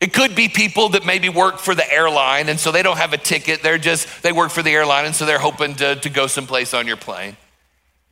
It 0.00 0.12
could 0.12 0.36
be 0.36 0.48
people 0.48 0.90
that 0.90 1.06
maybe 1.06 1.28
work 1.28 1.58
for 1.58 1.74
the 1.74 1.90
airline 1.90 2.48
and 2.48 2.60
so 2.60 2.70
they 2.70 2.82
don't 2.82 2.98
have 2.98 3.12
a 3.12 3.18
ticket. 3.18 3.62
They're 3.62 3.78
just, 3.78 4.22
they 4.22 4.32
work 4.32 4.50
for 4.50 4.62
the 4.62 4.70
airline 4.70 5.06
and 5.06 5.14
so 5.14 5.24
they're 5.24 5.38
hoping 5.38 5.74
to, 5.76 5.96
to 5.96 6.10
go 6.10 6.26
someplace 6.26 6.74
on 6.74 6.86
your 6.86 6.96
plane. 6.96 7.36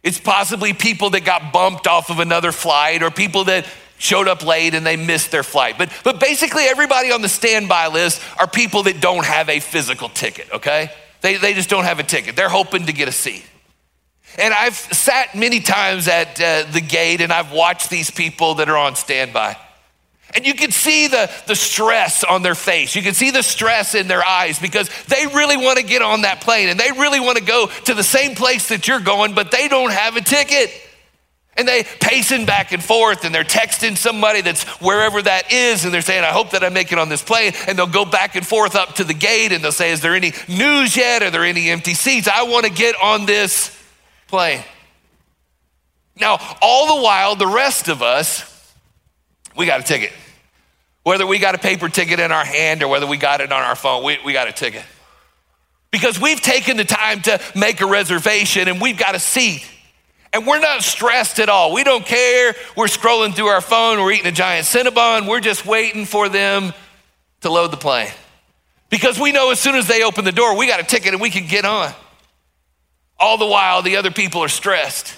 It's 0.02 0.18
possibly 0.18 0.72
people 0.72 1.10
that 1.10 1.24
got 1.24 1.52
bumped 1.52 1.86
off 1.86 2.10
of 2.10 2.18
another 2.18 2.50
flight 2.50 3.02
or 3.02 3.10
people 3.10 3.44
that 3.44 3.66
showed 3.98 4.26
up 4.26 4.44
late 4.44 4.74
and 4.74 4.84
they 4.84 4.96
missed 4.96 5.30
their 5.30 5.44
flight. 5.44 5.76
But, 5.78 5.92
but 6.02 6.18
basically, 6.18 6.64
everybody 6.64 7.12
on 7.12 7.22
the 7.22 7.28
standby 7.28 7.88
list 7.88 8.20
are 8.38 8.48
people 8.48 8.82
that 8.84 9.00
don't 9.00 9.24
have 9.24 9.48
a 9.48 9.60
physical 9.60 10.08
ticket, 10.08 10.50
okay? 10.50 10.90
They, 11.22 11.36
they 11.36 11.54
just 11.54 11.70
don't 11.70 11.84
have 11.84 11.98
a 11.98 12.02
ticket. 12.02 12.36
They're 12.36 12.48
hoping 12.48 12.86
to 12.86 12.92
get 12.92 13.08
a 13.08 13.12
seat. 13.12 13.44
And 14.38 14.52
I've 14.52 14.74
sat 14.74 15.34
many 15.34 15.60
times 15.60 16.08
at 16.08 16.40
uh, 16.40 16.64
the 16.70 16.80
gate 16.80 17.20
and 17.20 17.32
I've 17.32 17.52
watched 17.52 17.90
these 17.90 18.10
people 18.10 18.54
that 18.56 18.68
are 18.68 18.76
on 18.76 18.96
standby. 18.96 19.56
And 20.34 20.46
you 20.46 20.54
can 20.54 20.70
see 20.70 21.08
the, 21.08 21.30
the 21.46 21.54
stress 21.54 22.24
on 22.24 22.42
their 22.42 22.54
face. 22.54 22.96
You 22.96 23.02
can 23.02 23.12
see 23.12 23.30
the 23.30 23.42
stress 23.42 23.94
in 23.94 24.08
their 24.08 24.24
eyes 24.26 24.58
because 24.58 24.88
they 25.06 25.26
really 25.26 25.58
want 25.58 25.78
to 25.78 25.84
get 25.84 26.00
on 26.00 26.22
that 26.22 26.40
plane 26.40 26.70
and 26.70 26.80
they 26.80 26.90
really 26.92 27.20
want 27.20 27.36
to 27.36 27.44
go 27.44 27.66
to 27.84 27.94
the 27.94 28.02
same 28.02 28.34
place 28.34 28.68
that 28.68 28.88
you're 28.88 29.00
going, 29.00 29.34
but 29.34 29.50
they 29.50 29.68
don't 29.68 29.92
have 29.92 30.16
a 30.16 30.22
ticket. 30.22 30.70
And 31.56 31.68
they 31.68 31.84
pacing 32.00 32.46
back 32.46 32.72
and 32.72 32.82
forth 32.82 33.24
and 33.24 33.34
they're 33.34 33.44
texting 33.44 33.96
somebody 33.96 34.40
that's 34.40 34.64
wherever 34.80 35.20
that 35.20 35.52
is 35.52 35.84
and 35.84 35.92
they're 35.92 36.00
saying, 36.00 36.24
I 36.24 36.30
hope 36.30 36.50
that 36.50 36.64
I 36.64 36.70
make 36.70 36.92
it 36.92 36.98
on 36.98 37.10
this 37.10 37.22
plane. 37.22 37.52
And 37.68 37.78
they'll 37.78 37.86
go 37.86 38.06
back 38.06 38.36
and 38.36 38.46
forth 38.46 38.74
up 38.74 38.94
to 38.96 39.04
the 39.04 39.14
gate 39.14 39.52
and 39.52 39.62
they'll 39.62 39.70
say, 39.70 39.92
Is 39.92 40.00
there 40.00 40.14
any 40.14 40.32
news 40.48 40.96
yet? 40.96 41.22
Are 41.22 41.30
there 41.30 41.44
any 41.44 41.68
empty 41.68 41.92
seats? 41.94 42.26
I 42.26 42.44
want 42.44 42.64
to 42.64 42.72
get 42.72 42.94
on 43.02 43.26
this 43.26 43.76
plane. 44.28 44.62
Now, 46.18 46.38
all 46.62 46.96
the 46.96 47.02
while, 47.02 47.36
the 47.36 47.46
rest 47.46 47.88
of 47.88 48.02
us, 48.02 48.48
we 49.56 49.66
got 49.66 49.80
a 49.80 49.82
ticket. 49.82 50.12
Whether 51.02 51.26
we 51.26 51.38
got 51.38 51.54
a 51.54 51.58
paper 51.58 51.88
ticket 51.88 52.20
in 52.20 52.32
our 52.32 52.44
hand 52.44 52.82
or 52.82 52.88
whether 52.88 53.06
we 53.06 53.16
got 53.16 53.40
it 53.40 53.52
on 53.52 53.62
our 53.62 53.74
phone, 53.74 54.04
we, 54.04 54.18
we 54.24 54.32
got 54.32 54.48
a 54.48 54.52
ticket. 54.52 54.84
Because 55.90 56.18
we've 56.18 56.40
taken 56.40 56.76
the 56.76 56.84
time 56.84 57.20
to 57.22 57.40
make 57.54 57.80
a 57.80 57.86
reservation 57.86 58.68
and 58.68 58.80
we've 58.80 58.96
got 58.96 59.14
a 59.14 59.18
seat. 59.18 59.66
And 60.32 60.46
we're 60.46 60.60
not 60.60 60.82
stressed 60.82 61.38
at 61.40 61.48
all. 61.48 61.72
We 61.72 61.84
don't 61.84 62.06
care. 62.06 62.54
We're 62.76 62.86
scrolling 62.86 63.34
through 63.34 63.48
our 63.48 63.60
phone, 63.60 63.98
we're 63.98 64.12
eating 64.12 64.26
a 64.26 64.32
giant 64.32 64.66
Cinnabon, 64.66 65.28
we're 65.28 65.40
just 65.40 65.66
waiting 65.66 66.06
for 66.06 66.28
them 66.28 66.72
to 67.42 67.50
load 67.50 67.70
the 67.70 67.76
plane. 67.76 68.12
Because 68.88 69.18
we 69.18 69.32
know 69.32 69.50
as 69.50 69.60
soon 69.60 69.74
as 69.74 69.86
they 69.86 70.02
open 70.02 70.24
the 70.24 70.32
door, 70.32 70.56
we 70.56 70.66
got 70.66 70.80
a 70.80 70.84
ticket 70.84 71.12
and 71.12 71.20
we 71.20 71.30
can 71.30 71.46
get 71.46 71.64
on. 71.64 71.92
All 73.18 73.38
the 73.38 73.46
while, 73.46 73.82
the 73.82 73.96
other 73.96 74.10
people 74.10 74.42
are 74.42 74.48
stressed. 74.48 75.14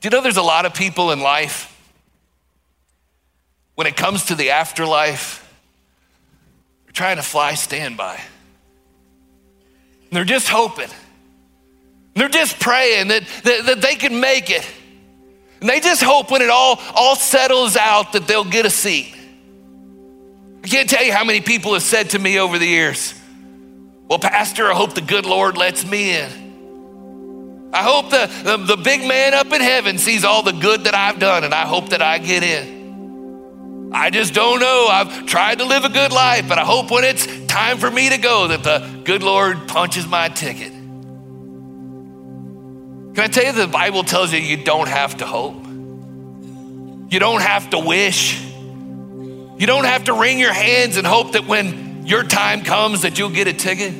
Do 0.00 0.06
you 0.06 0.10
know 0.10 0.20
there's 0.20 0.36
a 0.36 0.42
lot 0.42 0.66
of 0.66 0.74
people 0.74 1.12
in 1.12 1.20
life, 1.20 1.70
when 3.74 3.86
it 3.86 3.96
comes 3.96 4.26
to 4.26 4.34
the 4.34 4.50
afterlife, 4.50 5.40
they're 6.84 6.92
trying 6.92 7.16
to 7.16 7.22
fly 7.22 7.54
standby. 7.54 8.20
And 10.02 10.10
they're 10.12 10.24
just 10.24 10.48
hoping. 10.48 10.90
They're 12.14 12.28
just 12.28 12.60
praying 12.60 13.08
that, 13.08 13.24
that, 13.42 13.66
that 13.66 13.80
they 13.80 13.96
can 13.96 14.20
make 14.20 14.50
it. 14.50 14.66
And 15.60 15.68
they 15.68 15.80
just 15.80 16.02
hope 16.02 16.30
when 16.30 16.42
it 16.42 16.50
all, 16.50 16.80
all 16.94 17.16
settles 17.16 17.76
out 17.76 18.12
that 18.12 18.26
they'll 18.26 18.44
get 18.44 18.66
a 18.66 18.70
seat. 18.70 19.14
I 20.62 20.68
can't 20.68 20.88
tell 20.88 21.02
you 21.02 21.12
how 21.12 21.24
many 21.24 21.40
people 21.40 21.74
have 21.74 21.82
said 21.82 22.10
to 22.10 22.18
me 22.18 22.38
over 22.38 22.58
the 22.58 22.66
years, 22.66 23.14
Well, 24.08 24.18
Pastor, 24.18 24.70
I 24.70 24.74
hope 24.74 24.94
the 24.94 25.00
good 25.00 25.26
Lord 25.26 25.56
lets 25.56 25.84
me 25.84 26.16
in. 26.16 27.70
I 27.72 27.82
hope 27.82 28.10
the, 28.10 28.30
the, 28.44 28.76
the 28.76 28.76
big 28.76 29.06
man 29.06 29.34
up 29.34 29.52
in 29.52 29.60
heaven 29.60 29.98
sees 29.98 30.24
all 30.24 30.42
the 30.42 30.52
good 30.52 30.84
that 30.84 30.94
I've 30.94 31.18
done, 31.18 31.42
and 31.42 31.52
I 31.52 31.66
hope 31.66 31.88
that 31.88 32.02
I 32.02 32.18
get 32.18 32.42
in. 32.44 33.90
I 33.92 34.10
just 34.10 34.34
don't 34.34 34.60
know. 34.60 34.86
I've 34.88 35.26
tried 35.26 35.58
to 35.58 35.64
live 35.64 35.84
a 35.84 35.88
good 35.88 36.12
life, 36.12 36.48
but 36.48 36.58
I 36.58 36.64
hope 36.64 36.90
when 36.90 37.04
it's 37.04 37.26
time 37.46 37.78
for 37.78 37.90
me 37.90 38.10
to 38.10 38.18
go 38.18 38.48
that 38.48 38.62
the 38.62 39.00
good 39.04 39.22
Lord 39.22 39.66
punches 39.66 40.06
my 40.06 40.28
ticket. 40.28 40.83
Can 43.14 43.22
I 43.22 43.28
tell 43.28 43.44
you 43.44 43.52
the 43.52 43.68
Bible 43.68 44.02
tells 44.02 44.32
you 44.32 44.40
you 44.40 44.56
don't 44.56 44.88
have 44.88 45.18
to 45.18 45.26
hope? 45.26 45.64
You 45.64 47.20
don't 47.20 47.42
have 47.42 47.70
to 47.70 47.78
wish. 47.78 48.42
You 48.42 49.66
don't 49.66 49.84
have 49.84 50.04
to 50.04 50.14
wring 50.14 50.40
your 50.40 50.52
hands 50.52 50.96
and 50.96 51.06
hope 51.06 51.32
that 51.32 51.46
when 51.46 52.04
your 52.06 52.24
time 52.24 52.64
comes 52.64 53.02
that 53.02 53.16
you'll 53.16 53.30
get 53.30 53.46
a 53.46 53.52
ticket. 53.52 53.94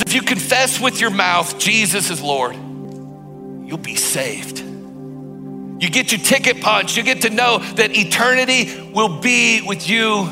If 0.00 0.14
you 0.14 0.22
confess 0.22 0.80
with 0.80 1.02
your 1.02 1.10
mouth 1.10 1.58
Jesus 1.58 2.08
is 2.08 2.22
Lord, 2.22 2.54
you'll 2.54 3.76
be 3.76 3.96
saved. 3.96 4.60
You 4.60 5.90
get 5.90 6.12
your 6.12 6.20
ticket 6.22 6.62
punched. 6.62 6.96
You 6.96 7.02
get 7.02 7.22
to 7.22 7.30
know 7.30 7.58
that 7.58 7.94
eternity 7.94 8.90
will 8.94 9.20
be 9.20 9.60
with 9.60 9.86
you 9.86 10.28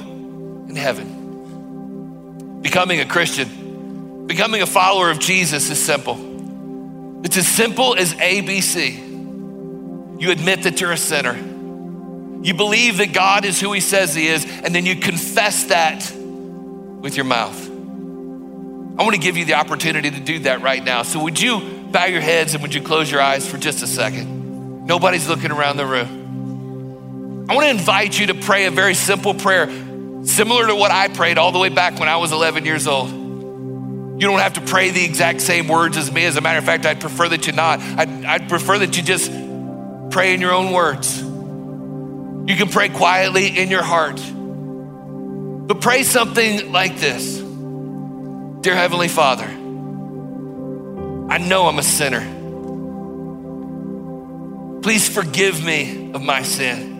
in 0.68 0.76
heaven. 0.76 2.60
Becoming 2.62 3.00
a 3.00 3.04
Christian, 3.04 4.26
becoming 4.26 4.62
a 4.62 4.66
follower 4.66 5.10
of 5.10 5.18
Jesus 5.18 5.68
is 5.68 5.84
simple. 5.84 6.29
It's 7.24 7.36
as 7.36 7.46
simple 7.46 7.94
as 7.96 8.14
ABC. 8.14 9.08
You 10.20 10.30
admit 10.30 10.64
that 10.64 10.80
you're 10.80 10.92
a 10.92 10.96
sinner. 10.96 11.36
You 12.42 12.54
believe 12.54 12.98
that 12.98 13.12
God 13.12 13.44
is 13.44 13.60
who 13.60 13.72
He 13.72 13.80
says 13.80 14.14
He 14.14 14.28
is, 14.28 14.44
and 14.44 14.74
then 14.74 14.86
you 14.86 14.96
confess 14.96 15.64
that 15.64 16.10
with 16.14 17.16
your 17.16 17.24
mouth. 17.24 17.68
I 18.98 19.02
want 19.02 19.14
to 19.14 19.20
give 19.20 19.36
you 19.36 19.44
the 19.44 19.54
opportunity 19.54 20.10
to 20.10 20.20
do 20.20 20.40
that 20.40 20.62
right 20.62 20.82
now. 20.82 21.02
So, 21.02 21.22
would 21.22 21.40
you 21.40 21.60
bow 21.90 22.06
your 22.06 22.20
heads 22.20 22.54
and 22.54 22.62
would 22.62 22.74
you 22.74 22.82
close 22.82 23.10
your 23.10 23.20
eyes 23.20 23.48
for 23.48 23.56
just 23.56 23.82
a 23.82 23.86
second? 23.86 24.86
Nobody's 24.86 25.28
looking 25.28 25.50
around 25.50 25.76
the 25.76 25.86
room. 25.86 27.46
I 27.48 27.54
want 27.54 27.64
to 27.64 27.70
invite 27.70 28.18
you 28.18 28.26
to 28.28 28.34
pray 28.34 28.66
a 28.66 28.70
very 28.70 28.94
simple 28.94 29.34
prayer, 29.34 29.68
similar 30.24 30.66
to 30.66 30.74
what 30.74 30.90
I 30.90 31.08
prayed 31.08 31.38
all 31.38 31.52
the 31.52 31.58
way 31.58 31.68
back 31.68 31.98
when 31.98 32.08
I 32.08 32.16
was 32.16 32.32
11 32.32 32.64
years 32.64 32.86
old. 32.86 33.19
You 34.20 34.26
don't 34.26 34.38
have 34.40 34.52
to 34.52 34.60
pray 34.60 34.90
the 34.90 35.02
exact 35.02 35.40
same 35.40 35.66
words 35.66 35.96
as 35.96 36.12
me. 36.12 36.26
As 36.26 36.36
a 36.36 36.42
matter 36.42 36.58
of 36.58 36.64
fact, 36.66 36.84
I'd 36.84 37.00
prefer 37.00 37.30
that 37.30 37.46
you 37.46 37.54
not. 37.54 37.80
I'd, 37.80 38.22
I'd 38.26 38.50
prefer 38.50 38.76
that 38.80 38.94
you 38.94 39.02
just 39.02 39.32
pray 40.10 40.34
in 40.34 40.42
your 40.42 40.52
own 40.52 40.72
words. 40.72 41.18
You 41.22 42.54
can 42.54 42.68
pray 42.68 42.90
quietly 42.90 43.58
in 43.58 43.70
your 43.70 43.82
heart. 43.82 44.20
But 45.66 45.80
pray 45.80 46.02
something 46.02 46.70
like 46.70 46.98
this 46.98 47.38
Dear 47.38 48.74
Heavenly 48.74 49.08
Father, 49.08 49.46
I 49.46 51.38
know 51.38 51.66
I'm 51.66 51.78
a 51.78 51.82
sinner. 51.82 52.20
Please 54.82 55.08
forgive 55.08 55.64
me 55.64 56.12
of 56.12 56.20
my 56.20 56.42
sin. 56.42 56.90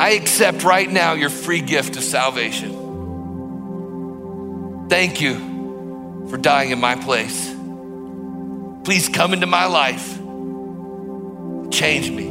I 0.00 0.12
accept 0.12 0.64
right 0.64 0.90
now 0.90 1.12
your 1.12 1.28
free 1.28 1.60
gift 1.60 1.98
of 1.98 2.02
salvation. 2.02 2.83
Thank 4.88 5.20
you 5.20 6.26
for 6.28 6.36
dying 6.36 6.70
in 6.70 6.80
my 6.80 6.94
place. 6.96 7.50
Please 8.84 9.08
come 9.08 9.32
into 9.32 9.46
my 9.46 9.64
life. 9.66 10.18
Change 11.70 12.10
me. 12.10 12.26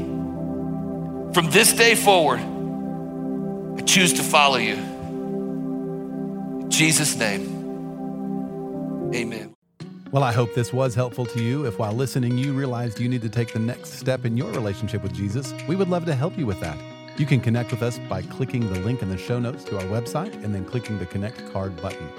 From 1.34 1.50
this 1.50 1.74
day 1.74 1.96
forward, 1.96 2.40
I 2.40 3.82
choose 3.82 4.14
to 4.14 4.24
follow 4.24 4.58
you. 4.58 4.76
In 4.76 6.70
Jesus' 6.70 7.16
name, 7.16 7.42
amen. 9.16 9.56
Well, 10.12 10.22
I 10.22 10.32
hope 10.32 10.54
this 10.54 10.72
was 10.72 10.94
helpful 10.94 11.26
to 11.26 11.42
you. 11.42 11.66
If 11.66 11.80
while 11.80 11.94
listening, 11.94 12.38
you 12.38 12.54
realized 12.54 13.00
you 13.00 13.10
need 13.10 13.24
to 13.24 13.30
take 13.30 13.52
the 13.52 13.58
next 13.58 13.94
step 13.94 14.26
in 14.26 14.38
your 14.38 14.52
relationship 14.52 15.02
with 15.02 15.14
Jesus, 15.14 15.56
we 15.68 15.76
would 15.76 15.90
love 15.90 16.06
to 16.06 16.14
help 16.14 16.38
you 16.38 16.46
with 16.46 16.60
that. 16.60 16.78
You 17.16 17.28
can 17.28 17.42
connect 17.42 17.70
with 17.70 17.84
us 17.84 18.00
by 18.10 18.24
clicking 18.24 18.74
the 18.74 18.80
link 18.80 19.04
in 19.04 19.10
the 19.10 19.20
show 19.20 19.38
notes 19.38 19.64
to 19.66 19.78
our 19.78 19.84
website 19.84 20.34
and 20.44 20.54
then 20.54 20.66
clicking 20.66 20.98
the 20.98 21.06
Connect 21.06 21.54
card 21.54 21.80
button. 21.80 22.10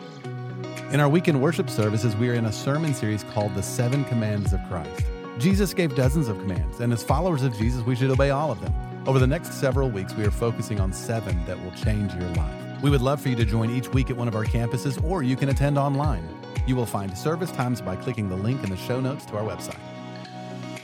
In 0.93 1.01
our 1.01 1.09
weekend 1.09 1.43
worship 1.43 1.69
services, 1.69 2.15
we 2.15 2.29
are 2.29 2.35
in 2.35 2.45
a 2.45 2.53
sermon 2.53 2.95
series 2.95 3.25
called 3.25 3.57
The 3.57 3.63
Seven 3.63 4.05
Commands 4.05 4.53
of 4.53 4.61
Christ. 4.69 5.05
Jesus 5.39 5.75
gave 5.75 5.97
dozens 5.97 6.29
of 6.29 6.39
commands, 6.39 6.79
and 6.79 6.93
as 6.93 7.03
followers 7.03 7.43
of 7.43 7.53
Jesus, 7.59 7.83
we 7.83 7.97
should 7.97 8.11
obey 8.11 8.31
all 8.31 8.53
of 8.53 8.61
them. 8.61 8.73
Over 9.05 9.19
the 9.19 9.27
next 9.27 9.55
several 9.55 9.91
weeks, 9.91 10.15
we 10.15 10.25
are 10.27 10.31
focusing 10.31 10.79
on 10.79 10.93
seven 10.93 11.45
that 11.47 11.61
will 11.61 11.73
change 11.73 12.15
your 12.15 12.31
life. 12.35 12.81
We 12.81 12.89
would 12.89 13.03
love 13.03 13.21
for 13.21 13.31
you 13.31 13.37
to 13.37 13.45
join 13.45 13.71
each 13.71 13.89
week 13.89 14.11
at 14.11 14.17
one 14.17 14.29
of 14.29 14.37
our 14.37 14.45
campuses, 14.45 15.03
or 15.03 15.25
you 15.25 15.35
can 15.35 15.49
attend 15.49 15.77
online. 15.77 16.29
You 16.69 16.77
will 16.77 16.87
find 16.87 17.19
service 17.19 17.51
times 17.51 17.81
by 17.81 17.97
clicking 17.97 18.29
the 18.29 18.37
link 18.37 18.63
in 18.63 18.71
the 18.71 18.77
show 18.77 19.01
notes 19.01 19.25
to 19.27 19.37
our 19.37 19.43
website. 19.43 19.94